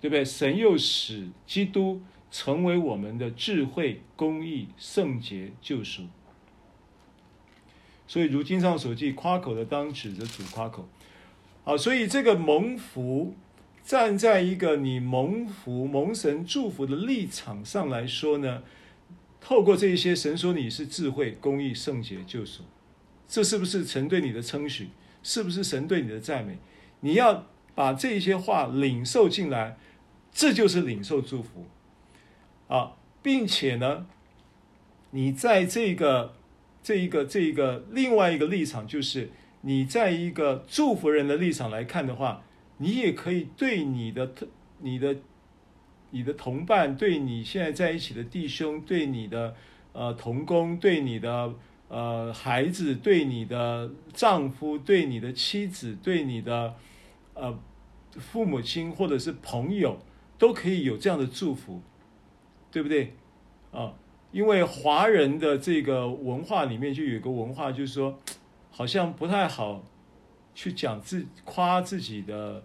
[0.00, 0.24] 对不对？
[0.24, 6.02] 神又使基督成为我们的智慧、公义、圣洁、救赎。
[8.06, 10.88] 所以如经上所记，夸口的当指着主夸口。
[11.64, 13.34] 好，所以这个蒙福。
[13.84, 18.64] 站在一个你蒙福、蒙神祝福的立场上来说呢，
[19.48, 22.64] 透过这一些，神说你是智慧、公义、圣洁、救赎，
[23.28, 24.88] 这是不是神对你的称许？
[25.22, 26.58] 是不是神对你的赞美？
[26.98, 29.78] 你要把这些话领受进来，
[30.32, 31.64] 这就是领受祝福
[32.66, 34.08] 啊，并且呢，
[35.12, 36.34] 你在这个、
[36.82, 39.30] 这一个、这一个另外一个立场，就是
[39.60, 42.42] 你在一个祝福人的立场来看的话。
[42.78, 44.46] 你也可以对你的特、
[44.80, 45.16] 你的、
[46.10, 49.54] 你的同伴，对你现在在一起的弟兄，对你的
[49.92, 51.54] 呃同工，对你的
[51.88, 56.74] 呃孩子，对你的丈夫，对你的妻子，对你的
[57.34, 57.58] 呃
[58.12, 59.98] 父母亲或者是朋友，
[60.38, 61.82] 都可以有这样的祝福，
[62.70, 63.14] 对不对？
[63.72, 63.94] 啊，
[64.32, 68.18] 因为华人的这个文化里面就有一个文化，就是说
[68.70, 69.84] 好像不太好。
[70.58, 72.64] 去讲自夸自己的，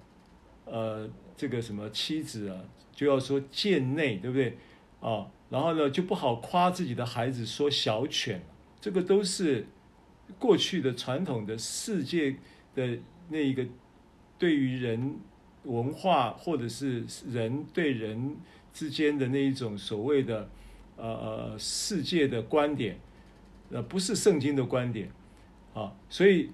[0.64, 2.56] 呃，这个什么妻子啊，
[3.02, 4.56] 就要说贱内，对不对？
[5.00, 8.40] 啊，然后呢，就不好夸自己的孩子，说小犬，
[8.80, 9.66] 这个都是
[10.38, 12.36] 过去的传统的世界
[12.76, 13.00] 的
[13.30, 13.66] 那一个
[14.38, 15.16] 对于人
[15.64, 18.38] 文化或者是人对人
[18.72, 20.48] 之间的那一种所谓的
[20.96, 23.00] 呃呃世界的观点，
[23.72, 25.10] 呃，不是圣经的观点
[25.74, 26.52] 啊，所以。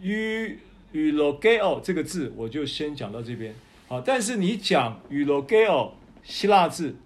[0.00, 0.58] 与
[0.92, 3.54] 与 logeo 这个字，我就先讲到这边。
[3.88, 6.96] 好，但是你讲与 logeo 希腊字，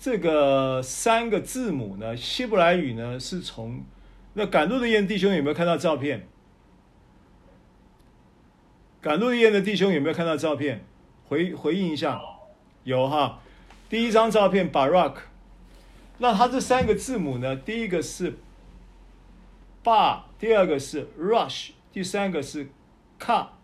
[0.00, 3.84] 这个三个字母呢，希伯来语呢是从
[4.34, 6.26] 那赶路的雁弟兄有没有看到照片？
[9.00, 10.84] 赶路的雁的弟兄有没有看到照片？
[11.28, 12.20] 回回应一下，
[12.82, 13.38] 有哈。
[13.88, 15.18] 第一张照片 Barak，
[16.18, 18.36] 那它这三个字母呢，第一个是
[19.84, 22.68] Bar，第二个是 Rush，第三个是
[23.18, 23.58] 卡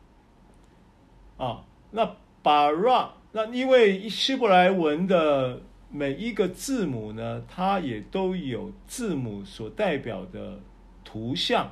[1.36, 3.14] 啊，那巴拉。
[3.30, 10.58] 那因为希伯来文的每一个字母呢，它也都有字母所代表的
[11.04, 11.70] 图像，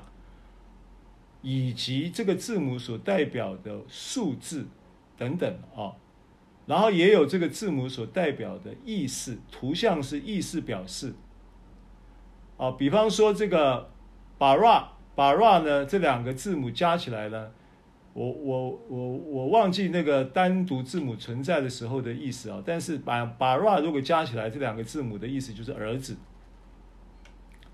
[1.40, 4.68] 以及这个字母所代表的数字
[5.18, 5.98] 等等啊，
[6.66, 11.12] 然后也有这个字母所代表的意思，图像是意思表示
[12.56, 13.90] 啊，比方说这个
[14.38, 14.86] bara
[15.16, 17.50] bara 呢，这两个字母加起来呢。
[18.14, 26.14] 我我我我忘记那个单独字母存在的时候的意思啊，但是把把 ra 如果加起来，这两个字母的意思就是儿子，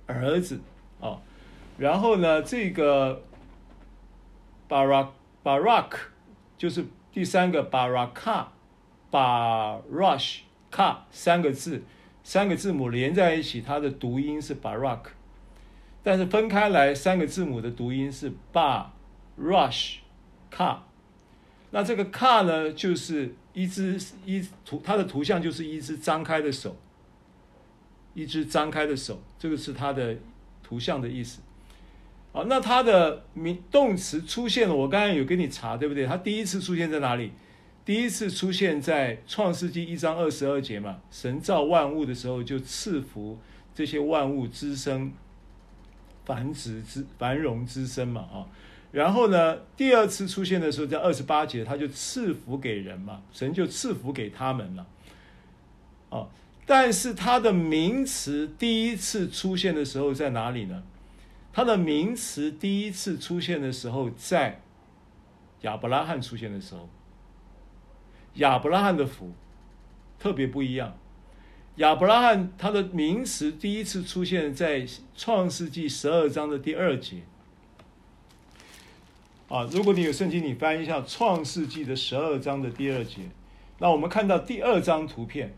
[0.07, 0.61] 儿子
[1.01, 1.21] 啊，
[1.77, 3.21] 然后呢，这个
[4.69, 5.09] barak
[5.43, 5.91] barak
[6.57, 8.45] 就是第三个 baraka
[9.11, 11.83] barash ka 三个字，
[12.23, 15.01] 三个字母连在一起，它的读音是 barak，
[16.03, 20.79] 但是分开来三个字母的读音是 ba，rush，car，
[21.71, 26.77] 那这个 car 呢，就是一只一图，它的图像就是一只张开的手，
[28.15, 30.17] 一只张开的手，这个是它的
[30.63, 31.41] 图像的意思。
[32.33, 36.07] 好，那它的名动词出现了，我刚才有给你查，对不对？
[36.07, 37.33] 它第一次出现在哪里？
[37.85, 43.39] 第一次出现在创世纪一章二十二节嘛，神造万物的时候就赐福
[43.75, 45.11] 这些万物滋生、
[46.29, 48.47] 繁殖之繁荣之生嘛，啊。
[48.93, 54.87] 然后呢，第二次出现的时候，在二十八节，他就赐福给人嘛，神就赐福给他们了。
[56.11, 56.29] 哦，
[56.65, 60.83] 但是他的名词第一次出现的时候在哪里呢？
[61.53, 64.61] 他的名词第一次出现的时候在
[65.63, 66.89] 亚伯拉罕出现的时候，
[68.35, 69.33] 亚伯拉罕的福
[70.19, 70.97] 特别不一样。
[71.79, 77.23] 亚伯拉罕他的名词第一次出现在创世纪十二章的第二节。
[79.49, 83.21] 啊，如果你有圣经，你翻一下《创世纪》的十二章的第二节，
[83.79, 85.55] 那我们看到第二张图片，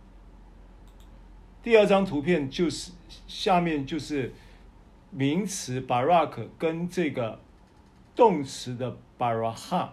[1.62, 2.92] 第二张图片就是
[3.26, 4.34] 下面就是
[5.08, 7.40] 名词 Barak 跟这个
[8.14, 9.88] 动词的 baraha。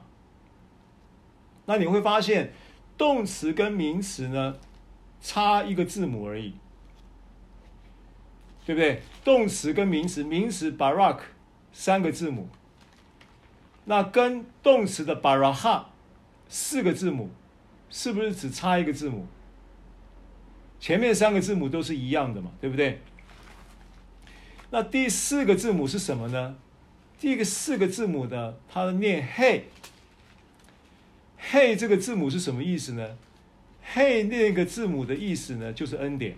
[1.65, 2.51] 那你会发现，
[2.97, 4.57] 动词跟名词呢，
[5.21, 6.53] 差一个字母而已，
[8.65, 9.01] 对不对？
[9.23, 11.19] 动词跟名词，名词 Barack
[11.71, 12.47] 三个字母。
[13.85, 15.85] 那跟动词的 baraha
[16.49, 17.29] 四个字母，
[17.89, 19.25] 是不是只差一个字母？
[20.79, 22.99] 前面三个字母都是一样的嘛，对不对？
[24.69, 26.57] 那第四个字母是什么呢？
[27.17, 29.25] 第一个四个字母的，它念
[31.41, 33.17] hey，hey 这个字母是什么意思呢
[33.93, 36.35] ？hey 那个字母的意思呢，就是恩典。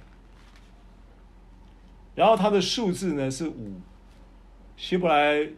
[2.16, 3.80] 然后它的数字呢是五，
[4.76, 5.50] 希伯来。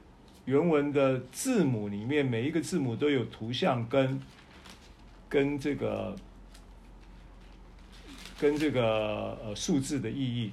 [0.46, 4.20] 原文的字母里面，每一个字母都有图像跟
[5.30, 6.16] 跟这个
[8.40, 10.52] 跟这个呃数字的意义。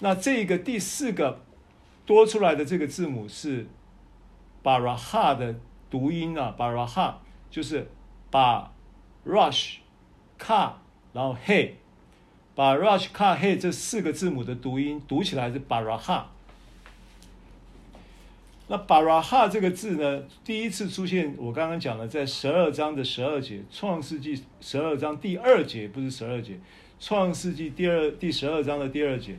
[0.00, 1.40] 那这个第四个
[2.04, 3.68] 多出来的这个字母是
[4.60, 5.54] 巴拉哈的
[5.88, 7.88] 读音啊，巴拉哈就是
[8.28, 8.72] 把
[9.24, 9.76] rush
[10.40, 10.80] 卡
[11.12, 11.72] 然后 hey
[12.56, 16.24] 把 Raj Kar He 这四个字母的读音读起来是 Baraha。
[18.68, 26.58] 那 Baraha 这个字呢，第一次出现，我刚刚讲了，在十二章的十二节，创世纪十二章第二节，不是十二节，
[27.00, 29.36] 创世纪第二第十二章的第二节，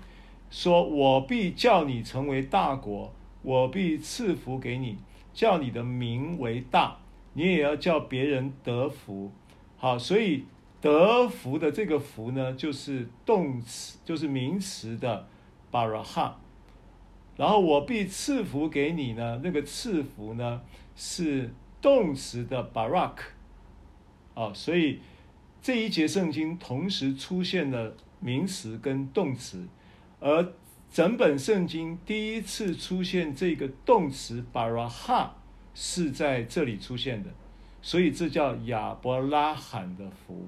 [0.49, 4.97] 说我必叫你成为大国，我必赐福给你，
[5.33, 6.97] 叫你的名为大，
[7.33, 9.31] 你也要叫别人得福。
[9.77, 10.43] 好，所以
[10.81, 15.27] 得福的这个福呢，就是动词，就是名词的
[15.71, 16.33] Baraha。
[17.37, 20.61] 然后我必赐福给你呢，那个赐福呢
[20.95, 21.49] 是
[21.81, 23.13] 动词的 barak，
[24.35, 24.99] 啊，所以
[25.61, 29.65] 这一节圣经同时出现了名词跟动词，
[30.19, 30.53] 而
[30.91, 35.29] 整本圣经第一次出现这个动词 baraha
[35.73, 37.29] 是在这里出现的，
[37.81, 40.45] 所以这叫亚伯拉罕的福，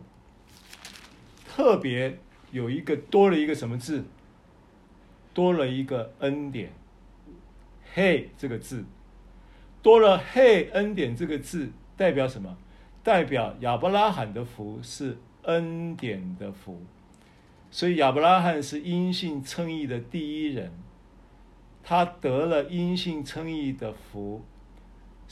[1.55, 2.17] 特别
[2.49, 4.03] 有一个多了一个什么字，
[5.35, 6.71] 多了一个恩典。
[7.93, 8.83] 嘿，这个字
[9.83, 12.57] 多了，嘿，恩典这个字代表什么？
[13.03, 16.81] 代表亚伯拉罕的福是恩典的福，
[17.69, 20.71] 所以亚伯拉罕是因信称义的第一人，
[21.83, 24.43] 他得了因信称义的福，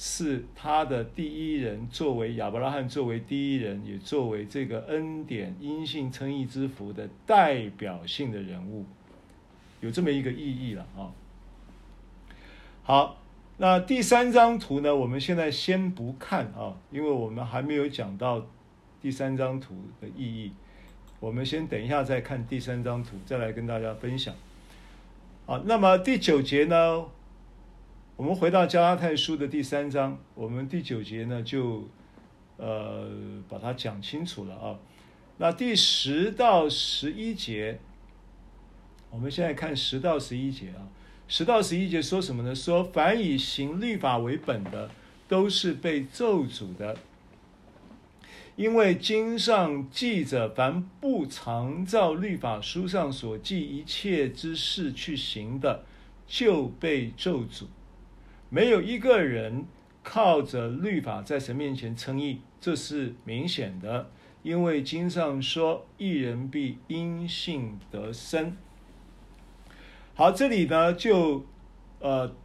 [0.04, 8.84] 是他的第一人，作为亚伯拉罕作为第一人，也作为这个恩典因信称义之福的代表性的人物，
[9.80, 11.14] 有这么一个意义了啊。
[12.82, 13.22] 好，
[13.58, 14.96] 那第三张图呢？
[14.96, 18.44] 我们现在先不看啊，因为我们还没有讲到
[19.04, 20.52] 第三张图的意义。
[21.20, 24.34] 我们先等一下再看第三张图，再来跟大家分享。
[25.46, 27.06] 好，那么第九节呢？
[28.22, 31.90] 我们回到加拉太书的第三章，我们第九节呢就
[32.58, 33.10] 呃
[33.50, 34.78] 把它讲清楚了啊。
[35.38, 37.80] 那第十到十一节，
[39.10, 40.86] 我们现在看十到十一节啊。
[41.28, 42.54] 十到十一节说什么呢？
[42.54, 44.92] 说凡以行律法为本的，
[45.28, 46.96] 都是被咒诅的，
[48.56, 55.86] 因为经上记着，凡不常照律法书上所记一切之事去行的，
[56.28, 57.66] 就被咒诅。
[58.54, 59.66] 没有一个人
[60.04, 64.12] 靠着律法在神面前称义，这是明显的，
[64.44, 68.58] 因为经上说，一人必因信得生。
[70.14, 71.46] 好，这里呢就，
[72.00, 72.36] 呃，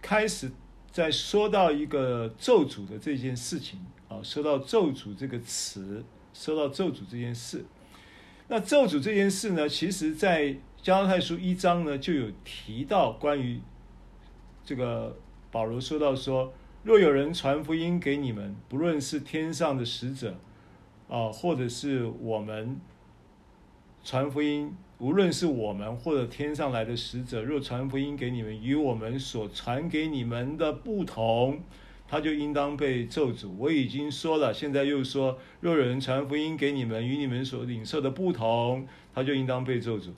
[0.00, 0.50] 开始
[0.90, 6.04] 在说到一个咒诅的这件事情啊，说到咒诅这个词，
[6.34, 7.64] 说到咒诅这件事。
[8.48, 13.60] 那咒诅这件事呢，其实在加拉太书一章呢就有提到关于
[14.64, 15.16] 这个
[15.52, 20.38] 保罗说到说，若有人传福音给你们，不论是天上的使者
[21.08, 22.80] 啊，或者是我们
[24.02, 24.74] 传福音。
[24.98, 31.60] 无论是我们或者天上来的使者，若传福音给你们，与我们所传给你们的不同，
[32.06, 33.50] 他就应当被咒诅。
[33.58, 40.10] 我已经说了，现在又说，若有人传福音给你们，与你们所领受的不同，他就应当被咒诅。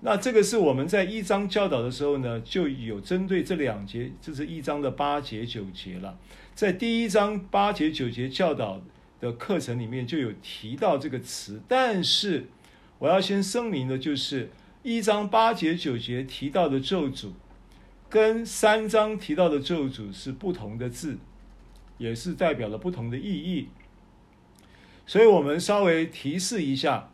[0.00, 6.18] 那这个是我们在一章教导的时候呢，就有针对这两节，这是一章的八节九节了。
[6.54, 8.80] 在第一章八节九节教导
[9.20, 12.46] 的课程里面就有提到这个词，但是。
[13.00, 14.50] 我要先声明的就是，
[14.82, 17.28] 一章八节九节提到的咒诅，
[18.08, 21.16] 跟三章提到的咒诅是不同的字，
[21.98, 23.68] 也是代表了不同的意义。
[25.06, 27.08] 所以我们稍微提示一下，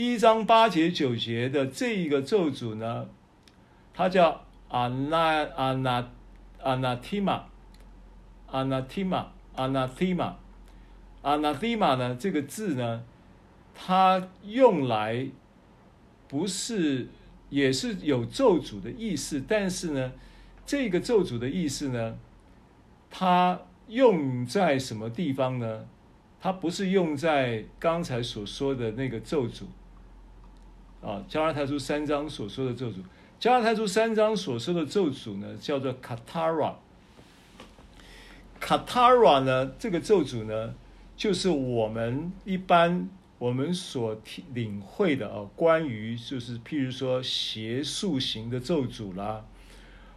[0.00, 3.08] 一章八节九节的这一个咒诅呢，
[3.92, 6.08] 它叫阿那阿那
[6.62, 7.46] 阿那提玛，
[8.46, 10.36] 阿那提玛阿那提玛
[11.22, 13.02] 阿那提玛呢这个字呢。
[13.74, 15.26] 它用来
[16.28, 17.08] 不是，
[17.50, 20.12] 也是有咒诅的意思，但是呢，
[20.64, 22.16] 这个咒诅的意思呢，
[23.10, 25.88] 它用在什么地方呢？
[26.40, 29.64] 它不是用在刚才所说的那个咒诅
[31.02, 32.96] 啊，加拉太书三章所说的咒诅。
[33.38, 36.76] 加拉太书三章所说的咒诅呢，叫做卡塔拉。
[38.60, 40.74] 卡塔拉呢，这个咒诅呢，
[41.16, 43.08] 就是我们一般。
[43.40, 44.20] 我们所
[44.52, 49.44] 领会的啊，关于就是譬如说邪术型的咒诅啦，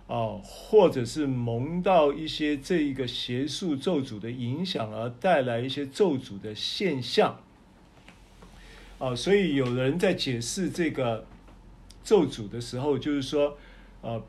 [0.08, 7.40] 啊，或者是蒙到一些这一个邪术咒诅的影响而带来一些咒诅的现象，
[9.02, 11.26] 啊，所以有人在解释这个
[12.04, 13.58] 咒诅的时候，就是说，
[14.02, 14.24] 呃，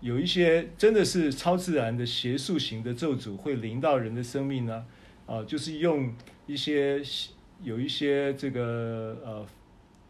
[0.00, 4.84] 有一些真的是超自然的邪术型的咒诅会临到人的生命呢，
[5.26, 6.14] 啊，就是用
[6.46, 7.02] 一些。
[7.60, 9.44] 有一些这个呃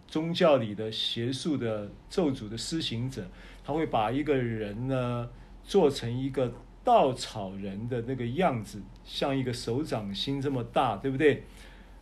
[0.06, 3.26] 宗教里的邪术的咒诅的施行者，
[3.64, 5.26] 他会把一个人呢
[5.64, 6.52] 做成一个
[6.84, 11.44] 稻草人的那个样子，像一个手掌心这么大，对不对？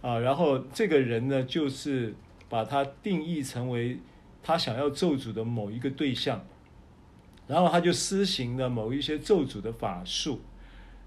[0.07, 2.15] 啊，然后这个人呢，就是
[2.49, 3.99] 把他定义成为
[4.41, 6.47] 他想要咒诅的某一个对象，
[7.49, 10.39] 然后他就施行了某一些咒诅的法术，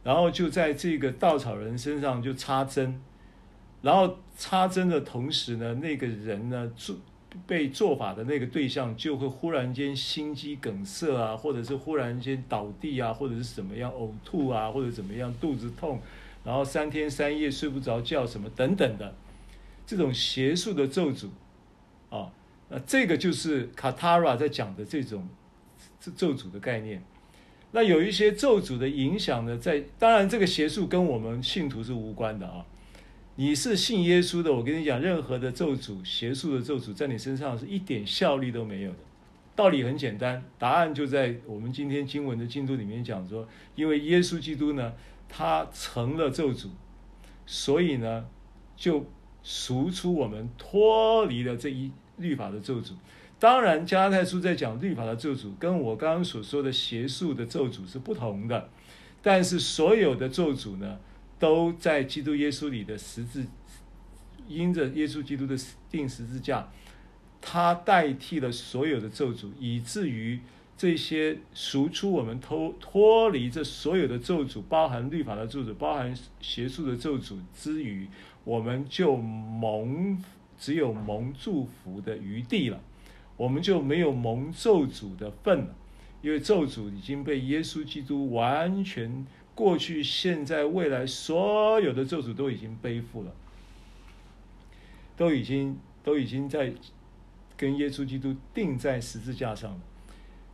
[0.04, 3.00] 然后就在这个稻草人身上就插针。
[3.82, 6.97] 然后插针的同时呢，那个人呢做
[7.47, 16.02] 被做法的那个对象就会忽然间心肌梗塞啊，或者是忽然间倒地啊，或者是怎么样呕吐啊，或者怎么样肚子痛，
[16.43, 19.15] 然后三天三夜睡不着觉什么等等的，
[19.85, 21.27] 这种邪术的咒诅
[22.09, 22.31] 啊，
[22.69, 25.27] 那这个就是卡塔拉在讲的这种
[26.15, 27.03] 咒诅的概念。
[27.71, 32.65] 那有一些咒诅的影响呢，在当然这个邪术跟我们信徒是无关的啊。
[33.35, 38.97] 你是信耶稣的，我跟你讲，任何的咒诅、邪术的咒诅，在你身上是一点效力都没有的。
[39.55, 44.93] 道理很简单，答案就在我们今天经文的进度里面讲说，因为耶稣基督呢，
[45.30, 46.67] 他成了咒诅，
[47.45, 48.25] 所以呢，
[48.75, 49.05] 就
[49.43, 52.93] 赎出我们脱离了这一律法的咒诅。
[53.39, 58.69] 当然，加太书在讲律法的咒诅，跟我刚刚所说的邪术的咒诅是不同的，
[59.21, 60.99] 但是所有的咒诅呢，
[61.39, 63.45] 都在基督耶稣里的十字，
[64.49, 65.55] 因着耶稣基督的
[65.89, 66.69] 钉十字架，
[67.39, 70.41] 他代替了所有的咒诅，以至于
[70.80, 78.07] 这些赎出我们脱脱离这所有的咒诅，包含律法的咒诅，包含邪术的咒诅之余，
[78.45, 80.23] 我们就蒙
[80.57, 82.82] 只有蒙祝福的余地了，
[83.36, 85.75] 我们就没有蒙咒诅的份了，
[86.21, 89.27] 因为咒诅已经被耶稣基督完全。
[89.55, 93.36] 过去、现在、未来，所有的咒诅都已经背负了，
[95.17, 96.73] 都已经都已经在
[97.57, 99.80] 跟耶稣基督钉在十字架上了，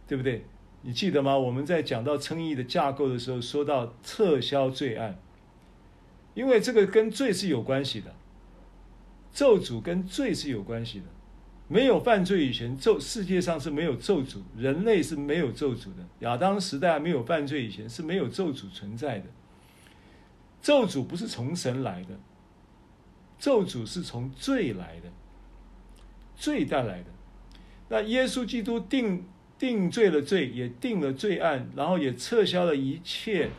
[0.08, 0.46] 对不对？
[0.82, 1.38] 你记得吗？
[1.38, 5.18] 我们在讲到称义的架构的时候，说到撤销罪案，
[6.36, 8.14] 因为这个跟罪是有关系的，
[9.34, 11.06] 咒诅跟罪是有关系的。
[11.68, 16.06] 没有犯罪以前，咒世界上是没有咒诅，人类是没有咒诅的。
[16.20, 19.26] 亚当时代没有犯罪以前是没有咒诅存在的。
[20.62, 22.20] 咒诅不是从神来的，
[23.40, 25.10] 咒诅是从罪来的，
[26.36, 27.08] 罪带来的。
[27.90, 29.26] 那耶稣基督定
[29.58, 33.50] 定罪了罪，也定了罪案，然后也撤销了一切，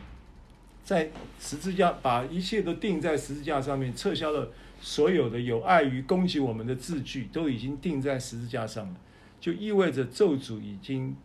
[0.83, 4.51] 在十字架把一切都定在十字架上面，撤销了。
[4.79, 8.95] 所有的有碍于攻击我们的字句都已经定在十字架上了，
[9.39, 11.15] 就意味着咒诅已经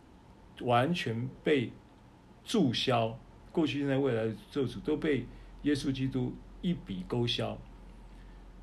[0.61, 1.71] 完全被
[2.43, 3.15] 注销，
[3.51, 5.27] 过去、现在、未来的咒诅都被
[5.61, 7.55] 耶稣基督一笔勾销。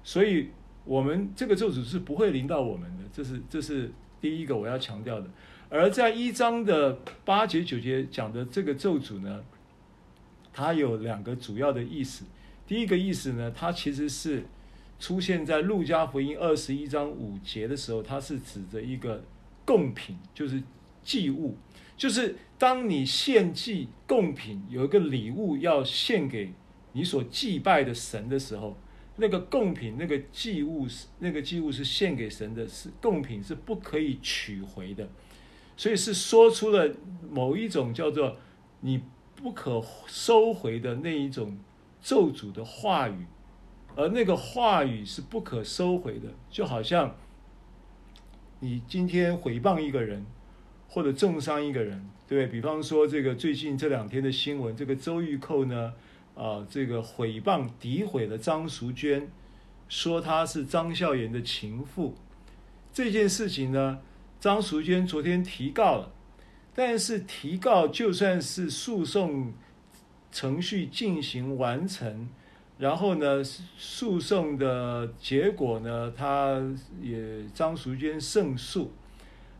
[0.02, 0.48] 所以，
[0.84, 5.30] 我们这个咒诅是不会临到我们的，这是这是第一个我要强调的。
[5.70, 9.42] 而在一章的八节九节讲的这个咒诅呢，
[10.52, 12.26] 它有两个主要的意思。
[12.66, 14.44] 第一个意思呢，它其实是。
[14.98, 19.24] 出现在路加福音二十一章五节的时候，它是指着一个
[19.64, 20.62] 贡品，就是
[21.02, 21.56] 祭物，
[21.96, 26.52] 就是当你献祭贡品，有一个礼物要献给
[26.92, 28.76] 你所祭拜的神的时候，
[29.16, 35.08] 那个贡品、那个祭物是那个祭物是献给神的，是贡品是不可以取回的，
[35.80, 36.94] 所以是说出了
[37.30, 38.36] 某一种叫做
[38.80, 39.02] 你
[39.34, 41.56] 不可收回的那一种
[42.02, 43.24] 咒诅的话语。
[43.96, 47.16] 而那个话语是不可收回的，就好像
[48.58, 50.26] 你今天诽谤一个人，
[50.86, 52.46] 或者中伤一个人，对？
[52.46, 55.94] 比方说这个最近这两天的新闻，这个周玉蔻呢，
[56.34, 59.30] 啊，这个诽谤诋毁了张淑娟，
[59.88, 62.14] 说她是张孝颜的情妇。
[62.92, 64.00] 这件事情呢，
[64.40, 66.12] 张淑娟昨天提告了，
[66.74, 69.52] 但是提告就算是诉讼
[70.32, 72.28] 程序进行完成。
[72.78, 76.58] 然后呢，诉讼的结果呢，他
[77.02, 78.90] 也张淑娟胜诉，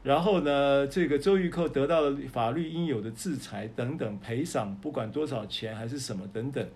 [0.03, 6.67] 然后呢，这个周玉蔻得到了法律应有的制裁等等赔偿，不管多少钱还是什么等等，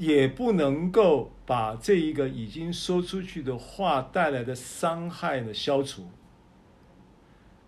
[0.00, 6.06] 也不能够把这一个已经说出去的话带来的伤害呢消除。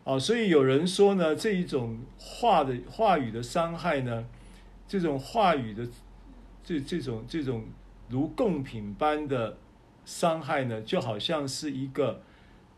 [0.05, 4.25] 啊，所以有人说呢，这一种话的话语的伤害呢，
[4.89, 5.87] 这种话语的。
[6.65, 7.65] 这这种这种
[8.09, 9.59] 如贡品般的
[10.05, 12.23] 伤害呢，就好像是一个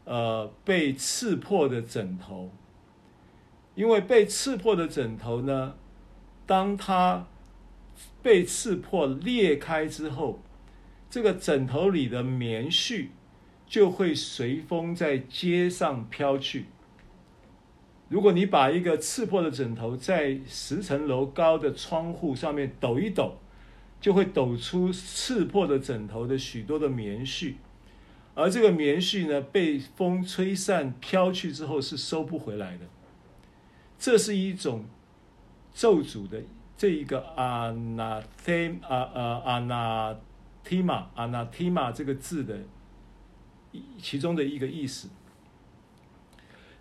[0.05, 2.51] 呃被刺破的枕头，
[3.75, 5.75] 因为被刺破的枕头呢，
[6.47, 7.27] 当它
[8.23, 10.43] 被刺破裂开之后，
[11.11, 13.09] 这个枕头里的棉絮
[13.67, 16.67] 就会随风在街上飘去。
[18.09, 23.39] 如果你把一个刺破的枕头在十层楼高的窗户上面抖一抖，
[24.01, 27.55] 就会抖出刺破的枕头的许多的棉絮，
[28.35, 32.85] 而这个棉絮呢，被风吹散飘去之后是收不回来的。
[33.99, 34.85] 这是一种
[35.73, 36.43] 咒诅的
[36.77, 42.59] 这一个 anathema 啊啊 anathema anathema 这个字的
[43.99, 45.09] 其中的一个意思。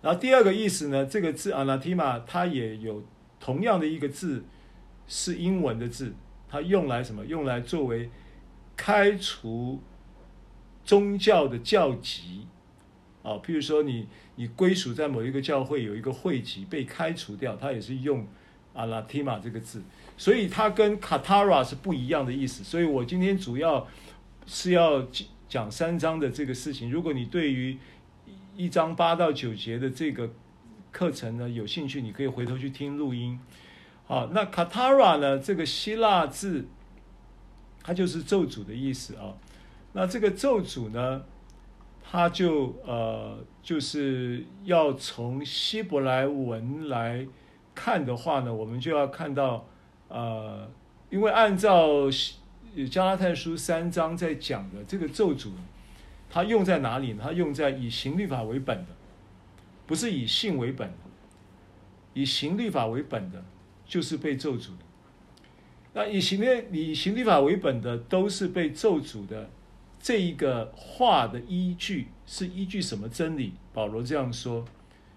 [0.02, 3.02] 然后第二个意思呢，这个字 anathema 它也有
[3.40, 4.44] 同样的一个字，
[5.06, 6.14] 是英文的字，
[6.48, 7.24] 它用来什么？
[7.24, 8.10] 用来作为
[8.76, 9.80] 开除
[10.84, 12.46] 宗教的教籍
[13.22, 18.26] 啊，譬如说你你归属在某一个教会，有一个会籍被开除掉，它也是用
[18.74, 19.82] anathema 这个字，
[20.16, 22.62] 所以它跟 katara 是不一样的意思。
[22.64, 23.86] 所以我今天主要
[24.46, 25.06] 是要
[25.48, 26.90] 讲三章的这个事情。
[26.90, 27.78] 如果你对于
[28.56, 30.30] 一章八到九节的这个
[30.92, 33.38] 课程呢，有兴趣你可以回头去听录音。
[34.06, 36.66] 好，那 katara 呢，这个希腊字，
[37.82, 39.34] 它就是咒诅的意思啊。
[39.92, 41.22] 那这个咒诅呢，
[42.02, 47.26] 它就呃，就是要从希伯来文来
[47.74, 49.66] 看的话呢，我们就要看到
[50.08, 50.70] 呃，
[51.10, 52.08] 因为按照
[52.90, 55.50] 加拉太书三章在讲的这个咒诅。
[56.30, 57.22] 它用在哪里呢？
[57.22, 58.86] 它用在以行律法为本的，
[59.86, 60.96] 不是以信为本的。
[62.12, 63.44] 以行律法为本的，
[63.86, 64.84] 就是被咒诅的。
[65.92, 69.48] 那以行律以行律法为本的，都是被咒诅的。
[70.00, 73.54] 这一个话的依据是依据什么真理？
[73.72, 74.64] 保罗这样说，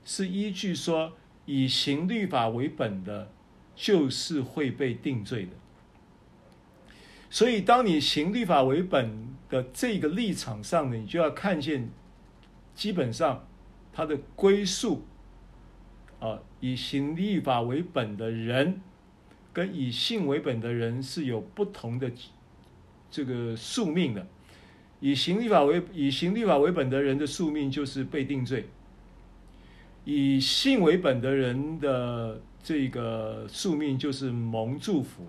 [0.05, 1.13] 是依据说
[1.47, 3.31] 以行律法为本的，
[3.75, 5.51] 就是会被定罪的。
[7.29, 11.89] 所以，当你行律法为本的这个立场上呢，你就要看见，
[12.75, 13.47] 基本上
[13.91, 15.03] 他的归宿
[16.19, 18.81] 啊，以行律法为本的人，
[19.51, 22.11] 跟以性为本的人是有不同的
[23.09, 24.27] 这个宿命的。
[24.99, 28.67] 以行律法为以行律法为本的人的宿命就是被定罪，
[30.07, 35.27] 以信为本的人的这个宿命就是蒙祝福。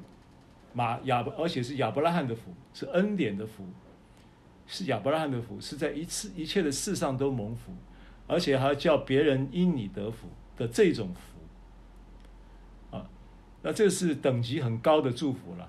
[0.73, 3.65] 马亚，而且是亚伯拉罕的福，是恩典的福，
[4.69, 7.73] 是亚伯拉罕的福，是在一次一切的事上都蒙福，
[8.29, 13.11] 而且还叫别人因你得福的这种福，啊，
[13.63, 15.69] 那这是等级很高的祝福了，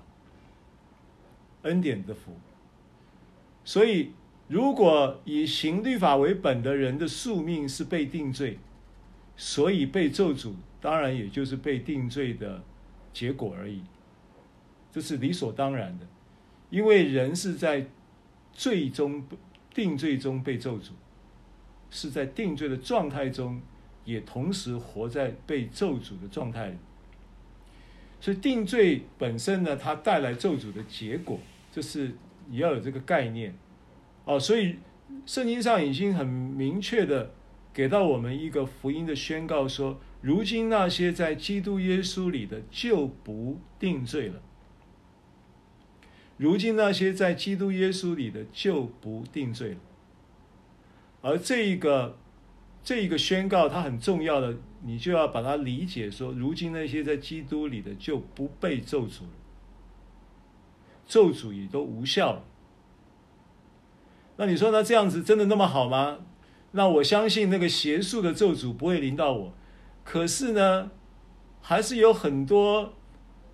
[1.62, 2.36] 恩典的福。
[3.64, 4.12] 所以，
[4.46, 8.60] 如果以行律法为本的人的宿命是被定罪，
[9.42, 12.62] 所以被咒诅，当然也就是被定罪的
[13.10, 13.80] 结果而已。
[14.92, 16.06] 这是理所当然的，
[16.68, 17.86] 因为人是在
[18.52, 19.24] 最终
[19.72, 20.90] 定罪中被咒诅，
[21.88, 23.62] 是在定罪的状态中，
[24.04, 26.76] 也同时活在被咒诅的状态里。
[28.20, 31.40] 所以定罪本身呢，它带来咒诅的结果，
[31.72, 32.14] 就是
[32.50, 33.54] 你要有这个概念
[34.26, 34.38] 哦。
[34.38, 34.76] 所以
[35.24, 37.32] 圣经上已经很明确的
[37.72, 44.42] 给到我们一个福音的宣告说，如今那些在基督耶稣里的就不定罪了。
[46.36, 49.80] 如今那些在基督耶稣里的就不定罪了，
[51.20, 52.16] 而这一个
[52.82, 59.28] 这一个宣告它很重要的，你就要把它理解说，如今那些在基督里的就不被咒诅了，
[61.06, 62.44] 咒诅也都无效了。
[64.38, 66.20] 那你说那这样子真的那么好吗？
[66.72, 69.52] 那我相信那个邪术的咒诅不会临到我，
[70.04, 70.90] 可是呢，
[71.60, 72.94] 还是有很多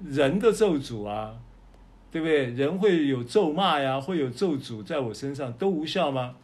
[0.04, 1.40] 人的咒诅啊。
[2.08, 2.46] 对不对？
[2.46, 6.36] 人会有咒骂呀，会有咒诅在我身上，都无效吗？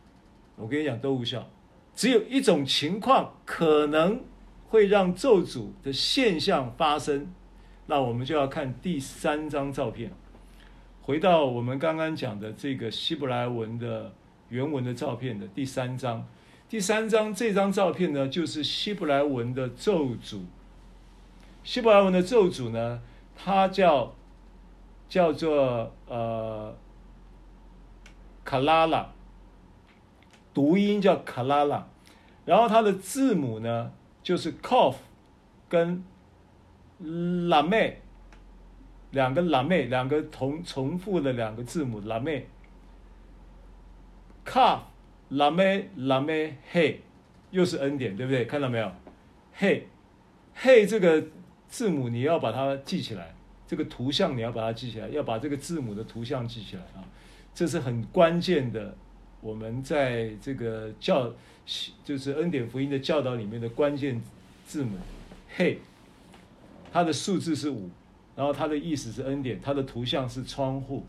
[0.56, 1.48] 我跟你讲，都无效。
[1.94, 4.20] 只有一种情况可能
[4.68, 7.32] 会让咒诅的现象发生，
[7.86, 10.12] 那我们就要看第三张照片。
[11.00, 14.12] 回到我们刚刚讲的这个希伯来文的
[14.50, 16.26] 原文的照片的第三张，
[16.72, 20.40] 第三张这张照片呢，就是希伯来文的咒诅。
[21.62, 23.02] 希伯来文的咒诅呢，
[23.36, 24.14] 它叫。
[25.06, 26.74] 叫做呃，
[28.46, 29.12] 卡拉拉，
[30.54, 31.86] 读音叫卡拉拉，
[32.46, 33.92] 然后它的字母呢
[34.22, 34.94] 就是 Kof
[35.68, 36.02] 跟
[37.50, 38.00] 拉妹
[39.10, 42.48] 两个拉妹两个同重复的两个字母拉妹
[44.46, 44.78] ，Kof
[45.32, 47.00] 拉咩拉咩嘿，
[47.50, 48.44] 又是恩典，对不对？
[48.46, 48.92] 看到没有？
[49.52, 49.86] 嘿，
[50.54, 51.22] 嘿，这个
[51.68, 53.34] 字母你要把它记起来。
[53.64, 57.00] 这个图像你要把它记起来，要把这个字母的图像记起来啊，
[57.54, 58.94] 这是很关键的
[59.40, 61.32] 我们在这个教，
[62.04, 64.20] 就是恩典福音的教导里面的关键
[64.66, 64.98] 字母，
[65.56, 65.78] 嘿，
[66.92, 67.88] 它的数字是五，
[68.36, 71.06] 然后它的意思是恩典，它的图像是窗户，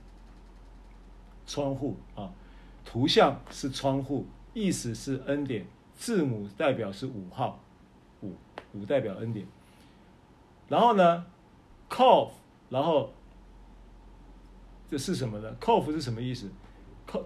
[1.45, 2.31] 窗户啊，
[2.85, 5.65] 图像是窗户，意思是恩典，
[5.95, 7.59] 字母代表是五号，
[8.21, 8.33] 五
[8.73, 9.45] 五代表恩典，
[10.67, 11.25] 然后呢
[11.89, 12.29] ，Kov，
[12.69, 13.11] 然后
[14.89, 16.49] 这是什么呢？Kov 是什么意思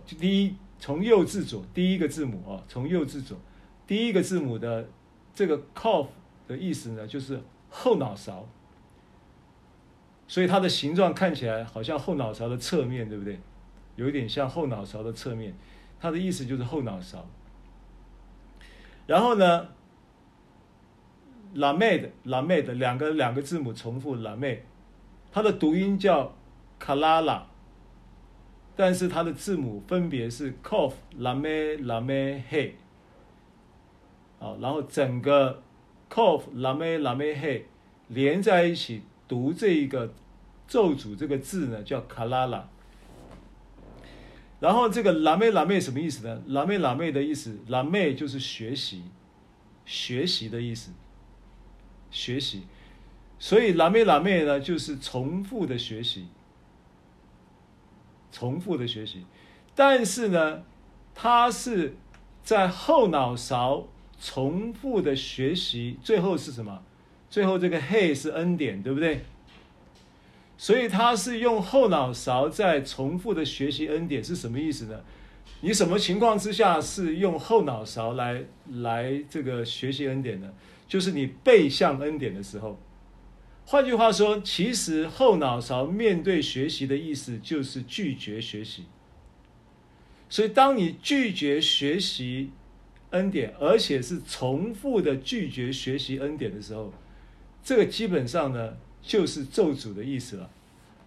[0.05, 0.15] ？C？
[0.15, 3.37] 第一，从右至左，第一个字母啊，从右至左，
[3.85, 4.87] 第一个字母的
[5.33, 6.07] 这个 “cough”
[6.47, 8.47] 的意思呢，就是后脑勺，
[10.27, 13.39] 所以它的形状看起来好像后脑勺的侧面，对不对？
[13.97, 15.53] 有一点像后脑勺的侧面，
[15.99, 17.27] 它的意思就是后脑勺。
[19.05, 19.67] 然后呢
[21.55, 24.59] ，Lamed，Lamed 两个两个字母重复，Lamed，
[25.31, 26.33] 它的读音叫
[26.79, 27.41] Kalala。
[28.75, 32.73] 但是它的字母分别是 Kof、Lame、Lame、he，
[34.37, 35.63] 好，然后整个
[36.11, 37.63] Kof、Lame、Lame、He
[38.09, 40.13] 连在一起读这一个
[40.67, 42.65] 咒诅这个字呢，叫 Kalala。
[44.59, 49.03] 然后这个 Lame、Lame 什么意思呢？Lame、Lame 的意思懒妹就是学习，
[49.85, 50.91] 学习的意思，
[52.09, 52.63] 学习。
[53.39, 56.27] 所以 Lame、Lame 呢，就是重复的学习。
[58.31, 59.25] 重复的学习，
[59.73, 60.63] 但是呢，
[61.15, 61.95] 它是
[62.43, 63.87] 在后脑勺
[64.19, 66.83] 重复的学习，最后是什么？
[67.29, 69.25] 最后这个 he 是恩典，对不对？
[70.57, 74.99] 所以他是用后脑勺在重复的学习恩典，是什么意思呢？
[75.61, 78.43] 你什么情况之下是用后脑勺来
[78.81, 80.51] 来这个学习恩典呢？
[80.87, 82.79] 就是你背向恩典的时候。
[83.65, 88.85] 换句话说，其实后脑勺面对学习的意思就是拒绝学习。
[90.29, 92.51] 所以，当你拒绝学习
[93.09, 96.93] 恩典，而且是重复的拒绝学习恩典的时候，
[97.63, 98.77] 这个基本上呢
[99.07, 100.49] 就是咒诅的意思了。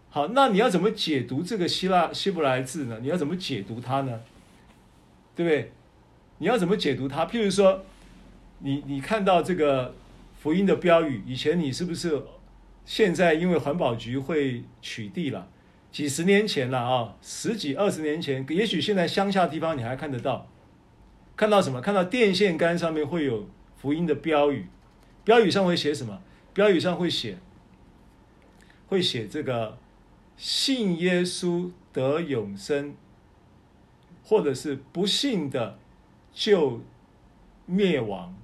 [0.09, 2.99] 好，那你要怎么解读这个希腊希伯来字呢？
[3.03, 4.21] 你要怎么解读它呢？
[5.37, 5.71] 对不对？
[6.39, 7.27] 你要怎么解读它？
[7.27, 7.85] 譬如说，
[8.61, 9.95] 你你看到这个
[10.41, 12.23] 福音的标语，以前你是不是？
[12.87, 15.47] 现在因为环保局会取缔了，
[15.93, 20.49] 几十年前了啊，十几二十年前，也许现在乡下地方你还看得到，
[21.37, 21.81] 看到什么？
[21.81, 23.47] 看到电线杆上面会有
[23.77, 24.67] 福音的标语，
[25.23, 26.21] 标语上会写什么？
[26.53, 27.39] 标语上会写，
[28.91, 29.79] 会写这个
[30.37, 32.95] 信耶稣得永生，
[34.23, 35.79] 或者是不信的
[36.35, 36.83] 就
[37.65, 38.37] 灭亡，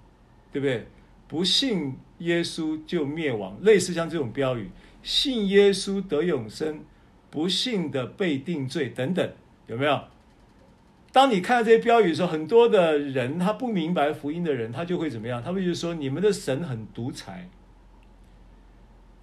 [0.51, 0.87] 对不对？
[1.29, 1.97] 不信。
[2.21, 4.71] 耶稣就灭亡，类似像这种标语，
[5.03, 6.81] 信耶稣得永生，
[7.29, 9.31] 不信的被定罪等等，
[9.67, 10.01] 有没有？
[11.13, 15.43] 当你看到这些标语的时候，很多的人他不明白福音的人，他就会怎么样？
[15.43, 17.51] 他会就说你们的神很独裁，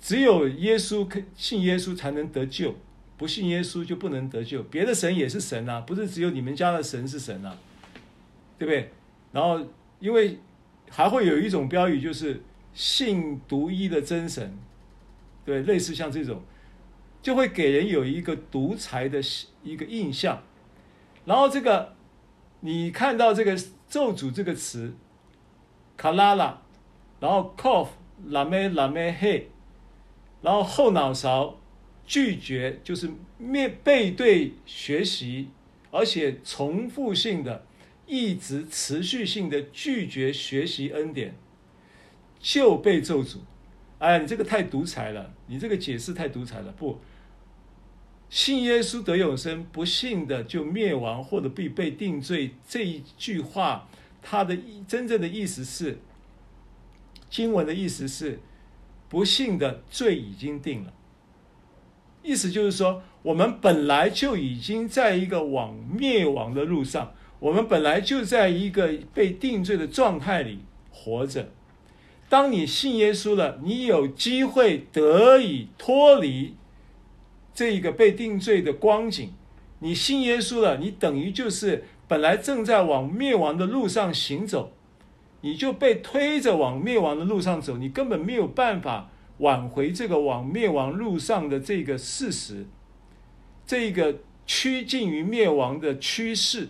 [0.04, 2.76] 只有耶稣信耶稣才能得救，
[3.18, 4.62] 不信耶稣就不能得救。
[4.64, 7.58] 别的神也是神啊，不是只有你们家的神是神啊，
[8.60, 8.92] 对不对？
[9.32, 9.66] 然后
[10.00, 10.38] 因为
[10.90, 12.44] 还会有一种标语就是。
[12.76, 14.58] 信独一的真神，
[15.46, 16.42] 对，类似像这种，
[17.22, 19.22] 就会给人有一个独裁的
[19.62, 20.42] 一个印象。
[21.24, 21.94] 然后这个，
[22.62, 23.56] 你看到这个
[23.88, 24.92] 咒诅这个词，
[25.96, 26.64] 卡拉拉，
[27.20, 27.90] 然后 cough，
[28.26, 29.52] 拉梅拉梅嘿，
[30.44, 31.60] 然后后脑勺
[32.06, 35.50] 拒绝，就是面背对学习，
[35.90, 37.66] 而且重复性的，
[38.06, 41.34] 一直持续性的拒绝学习恩典。
[42.40, 43.38] 就被咒诅，
[44.00, 46.74] 哎，你这个太独裁了，你这个解释太独裁了。
[46.74, 47.00] 不，
[48.30, 52.52] 信耶稣得永生，不信的就灭亡或者必被定罪。
[52.68, 53.88] 这一句话，
[54.22, 56.00] 它的真正的意思是，
[57.30, 58.42] 经文的意思是，
[59.14, 60.92] 不信的罪已经定了。
[62.24, 71.52] 意思就是说，我们本来就已经在一个往灭亡的路上，我们本来就在一个被定罪的状态里活着。
[72.28, 76.56] 当你信耶稣了，你有机会得以脱离
[77.54, 79.32] 这一个被定罪的光景。
[79.78, 84.72] 你信耶稣了，你等于就是本来正在往灭亡的路上行走，
[85.44, 92.66] 你就被推着往灭亡的路上走，你根本没有办法挽回这个往灭亡路上的这个事实，
[93.66, 94.16] 这个
[94.48, 96.70] 趋近于灭亡的趋势，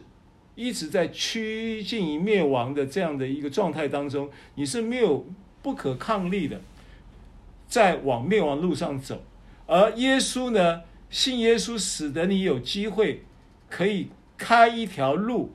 [0.55, 5.25] 一直在趋近于灭亡的这样的一个状态当中，你是没有。
[5.63, 6.59] 不可抗力的，
[7.69, 9.23] 在往灭亡路上走，
[9.65, 10.81] 而耶稣呢？
[11.09, 13.23] 信耶稣使得你有机会
[13.69, 15.53] 可以开一条路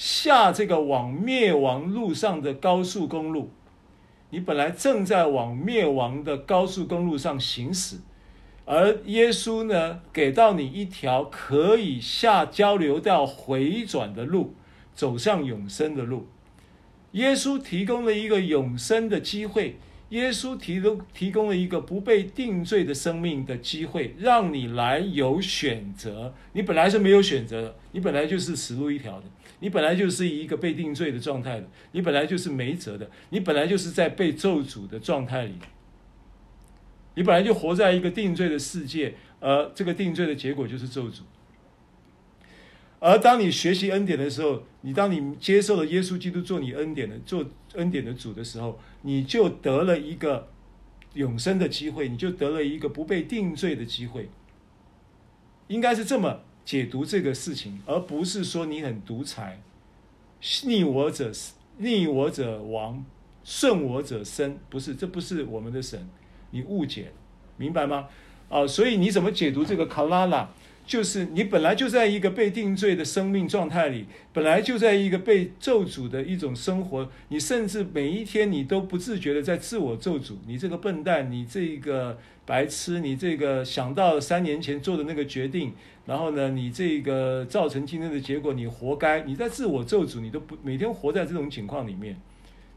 [0.00, 3.50] 下这个往灭亡路上的高速公路。
[4.30, 7.98] 你本来正在往灭亡的高速公路上行驶，
[8.64, 14.54] 而耶稣呢，给到你一条可以下交流道回转的路，
[14.94, 16.26] 走向永生的路。
[17.12, 19.76] 耶稣提供了一个永生的机会，
[20.10, 26.34] 耶稣提供提供了一个不被定罪的生命的机会，让你来有选择。
[26.52, 29.24] 你本来是没有选择的，你本来就是死路一条的。
[29.60, 35.52] 你本来就是一个被定罪的状态的，你本来就是没辙的，你本来就是在被咒诅的状态里，
[37.14, 41.20] 你本来就活在一个定罪的世界，而这个定罪的结果就是咒诅。
[42.98, 47.44] 而当你学习恩典的时候，你当你接受了耶稣基督做你恩典的做
[47.74, 50.48] 恩典的主的时候，你就得了一个
[51.14, 54.28] 永生的机会，你就得了一个不被定罪的机会，
[55.68, 56.40] 应该是这么。
[56.62, 59.60] 解读这个事情，而不是说你很独裁，
[60.64, 61.32] 逆我者
[61.78, 63.04] 逆我者亡，
[63.42, 66.08] 顺我者生，不是，这不是我们的神，
[66.50, 67.10] 你误解，
[67.56, 68.06] 明白吗？
[68.50, 70.48] 啊，所以你怎么解读这个卡拉拉？
[70.90, 85.72] 就是你本来就在一个被定罪的生命状态里，本来就在一个被咒诅的一种生活，你甚至每一天你都不自觉的在自我咒诅，你这个笨蛋，你这个白痴，你这个想到三年前做的那个决定，
[86.06, 92.20] 然后呢，你这个造成今天的结果，你活该，你在自我咒诅，你都不每天活在这种情况里面，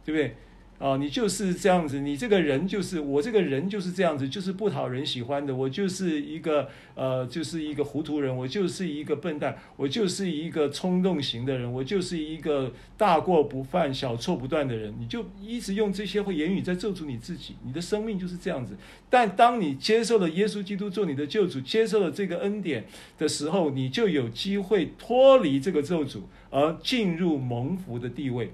[0.05, 0.35] 对不对？
[0.83, 14.93] 啊，你就是这样子，你这个人就是我这个人就是这样子，就是不讨人喜欢的，我就是一个呃，就是一个糊涂人，我就是一个笨蛋，我就是一个冲动型的人，我就是一个大过不犯、小错不断的人。
[14.99, 18.75] 你就一直用这些话言语在咒诅你自己，你的生命就是这样子。
[19.09, 22.83] 但当你接受了耶稣基督做你的救主，接受了这个恩典
[23.17, 28.51] 的时候，你就有机会脱离这个咒诅，而进入蒙福的地位。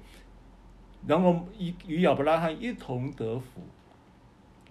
[1.09, 3.63] 然后与与亚伯拉罕一同得福，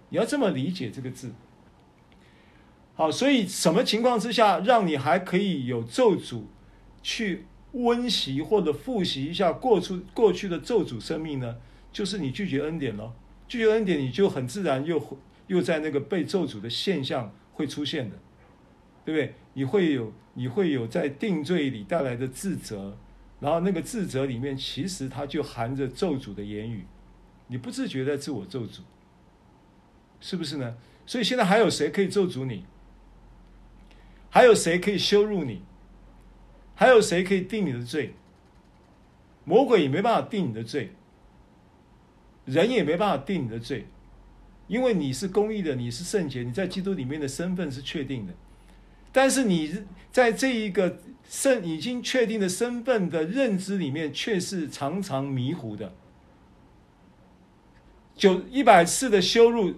[0.08, 1.32] 你要这么理解这个字。
[2.94, 6.42] 好，所以什么情况之下让你还可以有咒诅
[7.02, 11.56] 去温习或者复习一下过去过去的咒诅生命呢？
[11.90, 13.12] 就是你拒绝恩典了，
[13.48, 15.18] 拒绝恩典，你就很自然又
[15.48, 18.16] 又在那个被咒诅的现象会出现的，
[19.04, 19.34] 对不对？
[19.54, 22.96] 你会有你会有在定罪里带来的自责。
[23.40, 26.84] 然后那个自责里面，其实它就含着咒诅的言语，
[27.46, 28.80] 你不自觉的自我咒诅，
[30.20, 30.76] 是不是呢？
[31.06, 32.64] 所以现在还有谁可以咒诅你？
[34.30, 35.62] 还有谁可以羞辱你？
[36.74, 38.14] 还有谁可以定你的罪？
[39.44, 40.92] 魔鬼也没办法定你的罪，
[42.44, 43.86] 人也没办法定你的罪，
[44.66, 48.34] 因为你是公义的，你是圣洁，你在基督里面的身份是确定的。
[49.10, 50.98] 但是你在这一个
[51.28, 55.92] 身已经确定的身份的认知里面，却是常常迷糊的。
[58.16, 59.74] 九一百次的羞辱，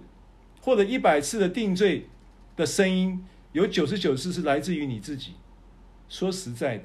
[0.62, 2.06] 或者一百次的定罪
[2.56, 5.34] 的声音，有九十九次是来自于你自己。
[6.08, 6.84] 说实在的，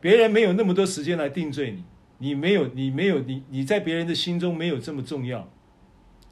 [0.00, 1.84] 别人没有那么多时间来定罪你，
[2.18, 5.48] 你没有，你没有，你你在别人的心中没有这么重要。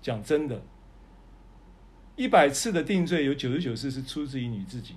[0.03, 0.63] 讲真的。
[2.17, 4.95] 一百次的定罪，有九十九次是出自于你自己；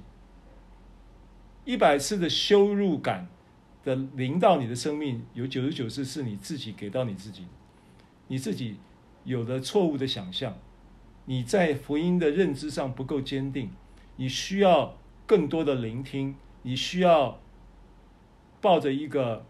[1.70, 3.28] 一百次的羞辱感
[3.84, 7.45] 的临到你的生命，有九十九次是你自己给到你自己。
[8.28, 8.78] 你自己
[9.24, 10.57] 有了错误的想象，
[11.26, 13.70] 你在福音的认知上不够坚定，
[14.16, 14.97] 你需要
[15.28, 17.39] 更多的聆听，你需要
[18.59, 19.46] 抱着一个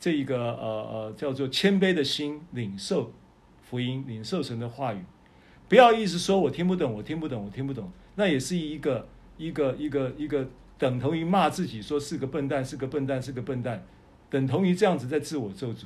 [0.00, 3.12] 这一个呃呃叫做谦卑的心，领受
[3.60, 5.04] 福音，领受神的话语。
[5.68, 9.06] 不要一直说我听不懂，我听不懂，我听不懂，那也是一个
[9.36, 10.48] 一个一个一个
[10.82, 13.84] 等同于骂自己说是个笨蛋，是个笨蛋，是个笨蛋，
[14.28, 15.84] 等同于这样子在自我咒诅。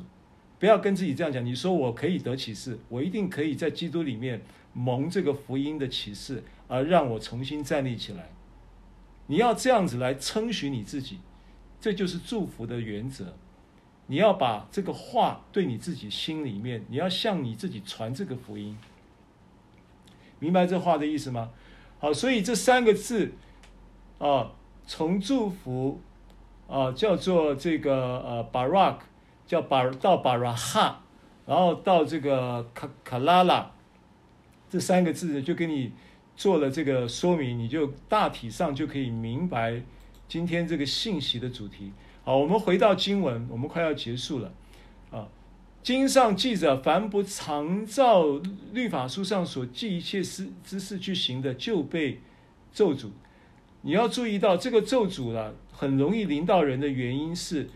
[0.58, 4.40] 不要跟自己这样讲，你说我可以得启示，我一定可以在基督里面
[4.72, 8.30] 蒙这个福音的启示，而让我重新站立起来。
[9.26, 11.18] 你要这样子来称许你自己，
[11.78, 13.34] 这就是祝福的原则。
[14.06, 18.78] 你要把这个话对你自己心里面，你要向你自己传这个福音。
[20.38, 21.50] 明白这话的意思吗？
[21.98, 23.32] 好，所以这三个字
[24.18, 24.52] 啊，
[24.86, 26.00] 从祝福
[26.68, 29.00] 啊叫做这个呃巴拉克，
[29.46, 31.02] 叫巴到巴拉哈，
[31.44, 33.70] 然后到这个卡卡拉拉，
[34.70, 35.92] 这三个字就给你
[36.36, 39.82] 做了这个说明，你就大体上就可以明白
[40.28, 41.92] 今天这个信息的主题。
[42.24, 44.52] 好，我们回到经文，我们快要结束了
[45.10, 45.26] 啊。
[45.82, 48.24] 经上记着，凡不常照
[48.72, 52.20] 律法书上所记一切事之事去行的，就被
[52.72, 53.10] 咒诅。
[53.86, 57.70] 你要注意到这个咒诅了，很容易临到人的原因是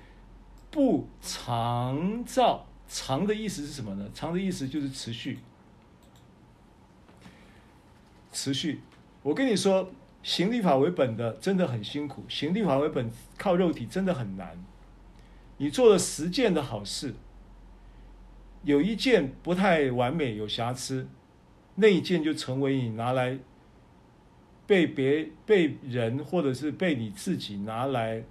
[0.68, 2.66] 不常造。
[2.88, 4.10] 常的意思是什么呢？
[4.12, 5.38] 常的意思就是持续。
[8.32, 8.80] 持续，
[9.22, 9.88] 我跟你说，
[10.24, 13.08] 行律法为本的真的很辛苦，行律法为本
[13.38, 14.60] 靠肉体真的很难。
[15.58, 17.14] 你做了十件的好事，
[18.64, 21.06] 有一件不太完美，有瑕疵，
[21.76, 23.38] 那一件就成为你拿来
[24.70, 28.22] 被别被人或者是被你自己拿来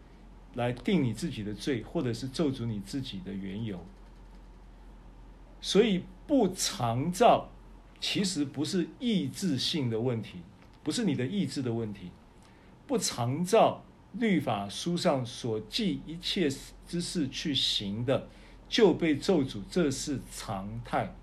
[0.54, 3.78] 来定你自己的罪，或者是咒诅你自己的缘由。
[5.60, 7.50] 所以不常造，
[8.00, 10.38] 其实不是意志性的问题，
[10.82, 12.10] 不是你的意志的问题。
[12.88, 13.84] 不常照
[14.14, 16.50] 律法书上所记一切
[16.88, 18.30] 之事去行的，
[18.70, 21.14] 就被咒诅，这是常态。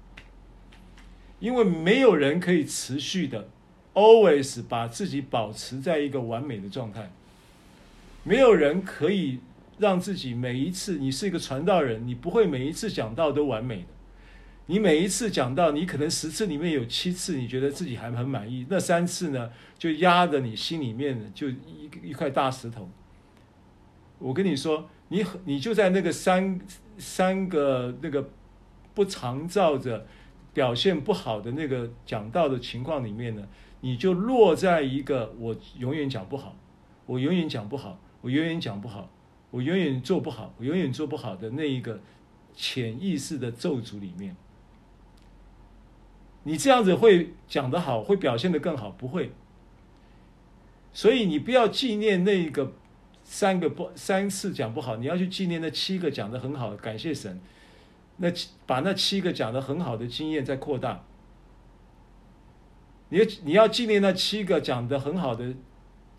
[1.41, 3.49] 因为没有人可以持续的
[3.97, 7.11] always 把自己保持在一个完美的状态，
[8.23, 9.41] 没有人可以
[9.79, 13.87] 让自己每一次，你是一个传道人，你不会每一次讲道都完美的。
[14.67, 22.91] 你每一次讲到，你可能十次里面有七次你觉得自己还很满意，那三次呢，就压着你心里面就一一块大石头。
[24.19, 26.61] 我跟你说，你你就在那个三
[26.99, 28.29] 三个那个
[28.93, 30.05] 不常照着
[30.53, 33.47] 表现不好的那个讲道的情况里面呢，
[33.87, 36.57] 你就落在一个我永远讲不好，
[37.07, 39.09] 我永远讲不好，我永远讲不好，
[39.53, 42.01] 我永远做不好，我永远做不好的那一个
[42.53, 44.35] 潜意识的咒诅里面。
[46.43, 49.31] 你这样子会讲得好，会表现得更好，不会。
[50.93, 52.73] 所以你不要纪念那个
[53.23, 57.41] 三个不三次讲不好，你要去纪念那七个讲得很好的，感谢神。
[58.17, 58.27] 那
[58.67, 61.05] 把那七个讲得很好的经验再扩大。
[63.09, 65.55] 你你要纪念那七个讲的很好的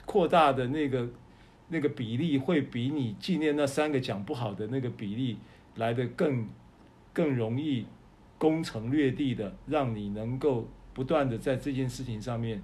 [0.05, 1.09] 扩大的那个
[1.69, 5.37] 那个比例，会比你纪念那三个讲不好的那个比例
[5.75, 6.47] 来的更
[7.13, 7.85] 更容易。
[8.39, 12.61] 攻城略地的，让你能够不断的在这件事情上面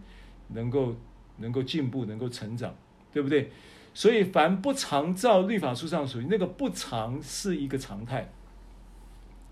[0.50, 0.96] 能够
[1.38, 2.76] 能够进步，能够成长，
[3.12, 3.50] 对不对？
[3.92, 8.32] 所以凡不常照律法书上属于那个不常是一个常态，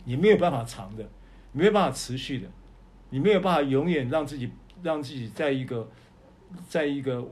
[0.06, 1.10] 你没有办法长的，
[1.54, 2.48] 没有办法持续的，
[3.12, 4.50] 你没有办法永远让自己
[4.82, 5.88] 让自己在一个
[6.68, 7.24] 在一个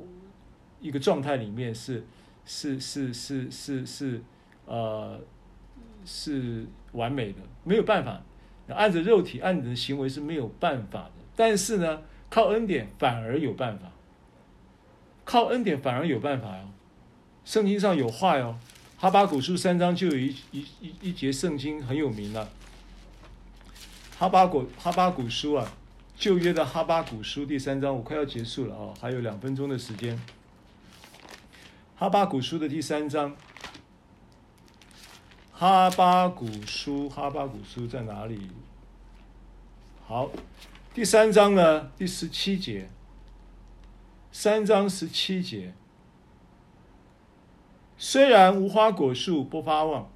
[0.79, 2.05] 一个状态里面是
[2.45, 4.21] 是是是是是
[4.65, 5.19] 呃
[6.05, 8.21] 是完美的，没有办法。
[8.67, 11.13] 按着肉体，按你的行为是没有办法的。
[11.35, 13.91] 但是呢，靠恩典反而有办法。
[15.25, 16.69] 靠恩典反而有办法哟。
[17.43, 18.55] 圣经上有话哟，
[18.97, 22.47] 哈巴谷书三章就有一一一一节圣经很有名了。
[24.19, 25.71] 哈巴古哈巴古书啊，
[26.17, 30.19] 旧约的哈巴古书第三章，我快要结束了哦，还有两分钟的时间。
[31.95, 33.33] 哈巴古书的第三章。
[35.53, 38.51] 哈巴古书，哈巴古书在哪里？
[40.05, 40.29] 好，
[40.93, 42.89] 第三章呢，第十七节，
[44.33, 45.73] 三章十七节。
[47.97, 50.09] 虽然无花果树不发旺，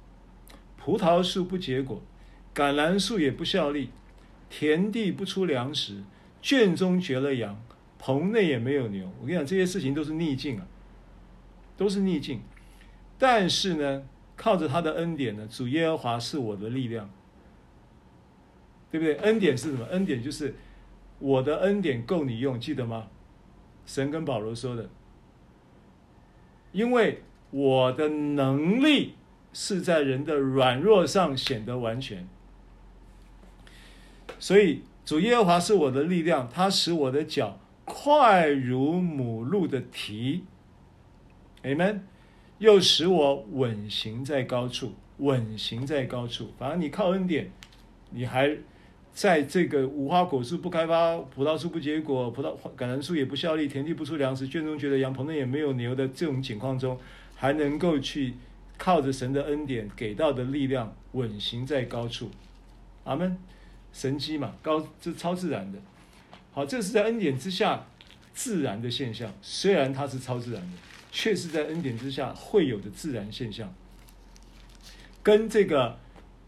[0.76, 2.02] 葡萄树不结果，
[2.54, 3.90] 橄榄树也不效力，
[4.48, 6.04] 田地不出粮食，
[6.40, 7.60] 圈中绝了羊，
[7.98, 9.10] 棚内也没有牛。
[9.20, 10.66] 我跟你讲，这些事情都是逆境啊，
[11.76, 12.42] 都是逆境。
[13.18, 14.04] 但是呢，
[14.36, 17.10] 靠着他的恩典呢，主耶和华是我的力量，
[18.90, 19.16] 对不对？
[19.16, 19.84] 恩典是什么？
[19.86, 20.54] 恩典就是
[21.18, 23.08] 我的恩典够你用，记得吗？
[23.86, 24.88] 神跟保罗说的，
[26.72, 29.14] 因为我的能力
[29.52, 32.28] 是在人的软弱上显得完全，
[34.44, 40.44] 所以主耶和华是我的力量，他使我的脚快如母鹿的蹄
[41.62, 42.00] ，Amen。
[42.58, 46.50] 又使我稳行在高处，稳行在高处。
[46.58, 47.50] 反正你靠恩典，
[48.10, 48.54] 你还
[49.14, 56.98] 在这个无花果树不开发、葡萄树不结果、葡萄橄榄树也不效力、田地不出粮食、圈中绝了羊棚内也没有牛的这种情况中，
[57.34, 58.34] 还能够去
[58.76, 62.30] 靠着神的恩典给到的力量，稳行在高处。
[63.04, 63.38] 阿门。
[63.94, 65.78] 神迹嘛，高这超自然的。
[66.52, 67.86] 好，这是在恩典之下
[68.34, 70.76] 自然的现象，虽然它是超自然的。
[71.16, 73.72] 却是在恩典之下会有的自然现象，
[75.22, 75.96] 跟这个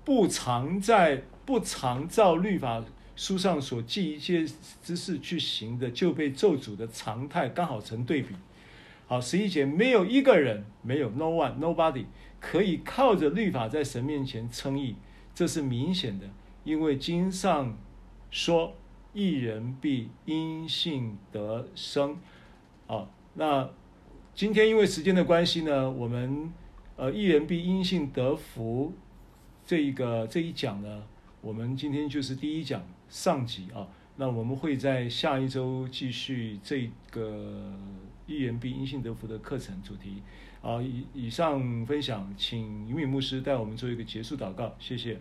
[0.04, 4.44] 不常在不常照律法书上所记一切
[4.82, 8.34] 之事去行的，就被咒诅的常态刚好成对比。
[9.06, 12.06] 好，十一节，没有一个人，没有 no one nobody
[12.40, 14.96] 可以靠着律法在神面前称义，
[15.32, 16.28] 这是明显的，
[16.66, 17.74] 因为经上
[18.30, 18.74] 说，
[19.14, 22.18] 一人必因信得生。
[22.86, 23.70] 啊，那。
[24.34, 26.52] 今天因为时间的关系呢，我们
[26.96, 28.92] 呃一人必因信得福
[29.64, 31.04] 这一个这一讲呢，
[31.40, 33.88] 我们今天就是第一讲上集啊。
[34.16, 37.72] 那我们会在下一周继续这个
[38.26, 40.22] 一人必因信得福的课程主题。
[40.60, 45.18] 啊，以以上分享，请云敏牧师带我们做一个结束祷告，谢谢。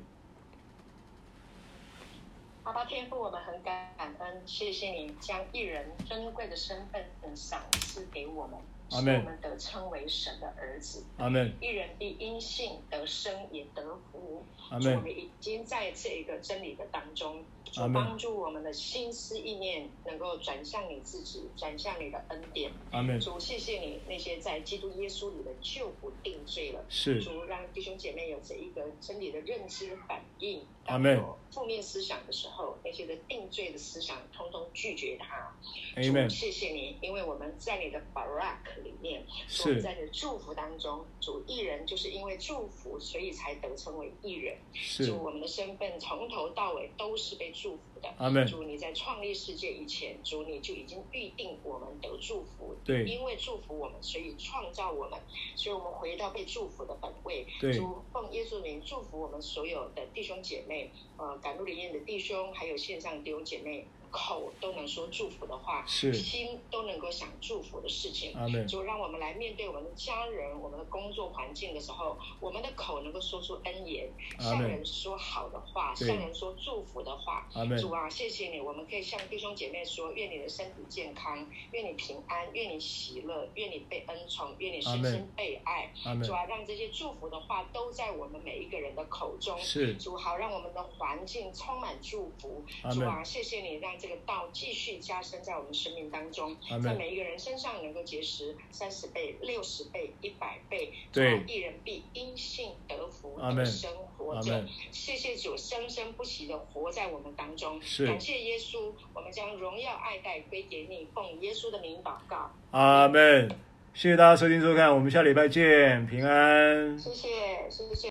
[2.65, 7.05] 阿爸天父，我们很感恩，谢谢你将一人珍贵的身份
[7.35, 8.59] 赏赐给我们，
[8.89, 11.03] 使我们得称为神的儿子。
[11.17, 11.53] 阿门。
[11.61, 14.43] 一人必因信得生，也得福。
[14.71, 14.95] 阿门。
[14.95, 17.45] 我们已经在这一个真理的当中。
[17.71, 22.71] 主帮助我们的心思意念能够转向你自己，转向你的恩典。
[22.89, 23.19] 阿门。
[23.19, 26.83] 主，谢谢你那些在基督耶稣里的救赎定罪了。
[26.89, 27.21] 是。
[27.21, 30.65] 主让弟兄姐妹有这一个真理的认知反应。
[30.85, 31.23] 阿门。
[31.51, 35.55] 负面思想的时候，那些的定罪的思想，通通拒绝它。
[35.95, 36.29] 阿门。
[36.29, 41.05] 谢谢你，因为我们在你的 Barak 里面，是在你的祝福当中。
[41.21, 44.57] 主，艺人就是因为祝福，所以才得称为艺人。
[44.73, 45.07] 是。
[45.07, 48.23] 主，我们的身份从头到尾都是被祝福的。
[48.23, 48.45] 阿门。
[48.45, 52.75] 主，你在创立世界以前，主你就已经预定我们得祝福。
[52.83, 53.03] 对。
[53.05, 55.19] 因为祝福我们，所以创造我们，
[55.55, 57.45] 所以我们回到被祝福的本位。
[57.59, 57.73] 对。
[57.73, 63.87] 主，奉耶稣名祝福我们所有的弟兄姐妹，呃，赶路灵验的弟兄，还有线上弟兄姐妹。
[64.15, 68.33] 口都能说祝福的话，是心都能够想祝福的事情。
[68.65, 74.07] 就让我们来面对我们的家人、我们的工作环境的时候，我们的口能够说出恩言，
[74.39, 77.45] 向人说好的话，向人说祝福的话。
[77.77, 85.91] 主啊，谢谢你，我们可以向弟兄姐妹说：愿你的身体健康，愿你平安，愿你喜乐，愿你被恩宠，愿你深深被爱。
[86.23, 89.59] 主啊，让这些祝福的话都在我们每一个人的口中。
[89.59, 89.95] 是。
[89.95, 92.63] 主好，让我们的环境充满祝福。
[92.93, 94.99] 主啊，谢谢你，让这个道继续。
[94.99, 100.91] 加深在我们生命当中，在每一个人身上能够结识三十倍、六十倍、一百倍。
[101.11, 104.63] 对，一人必因信得福，得生活着。
[104.91, 107.81] 谢谢主，生生不息的活在我们当中。
[107.81, 112.51] 是，感谢耶稣，我们将荣耀爱戴归给你，奉耶稣的名祷告。
[112.71, 113.49] 阿门。
[113.93, 116.99] 谢谢大家收听收看，我们下礼拜见，平安。
[116.99, 117.29] 谢谢，
[117.69, 117.95] 谢谢。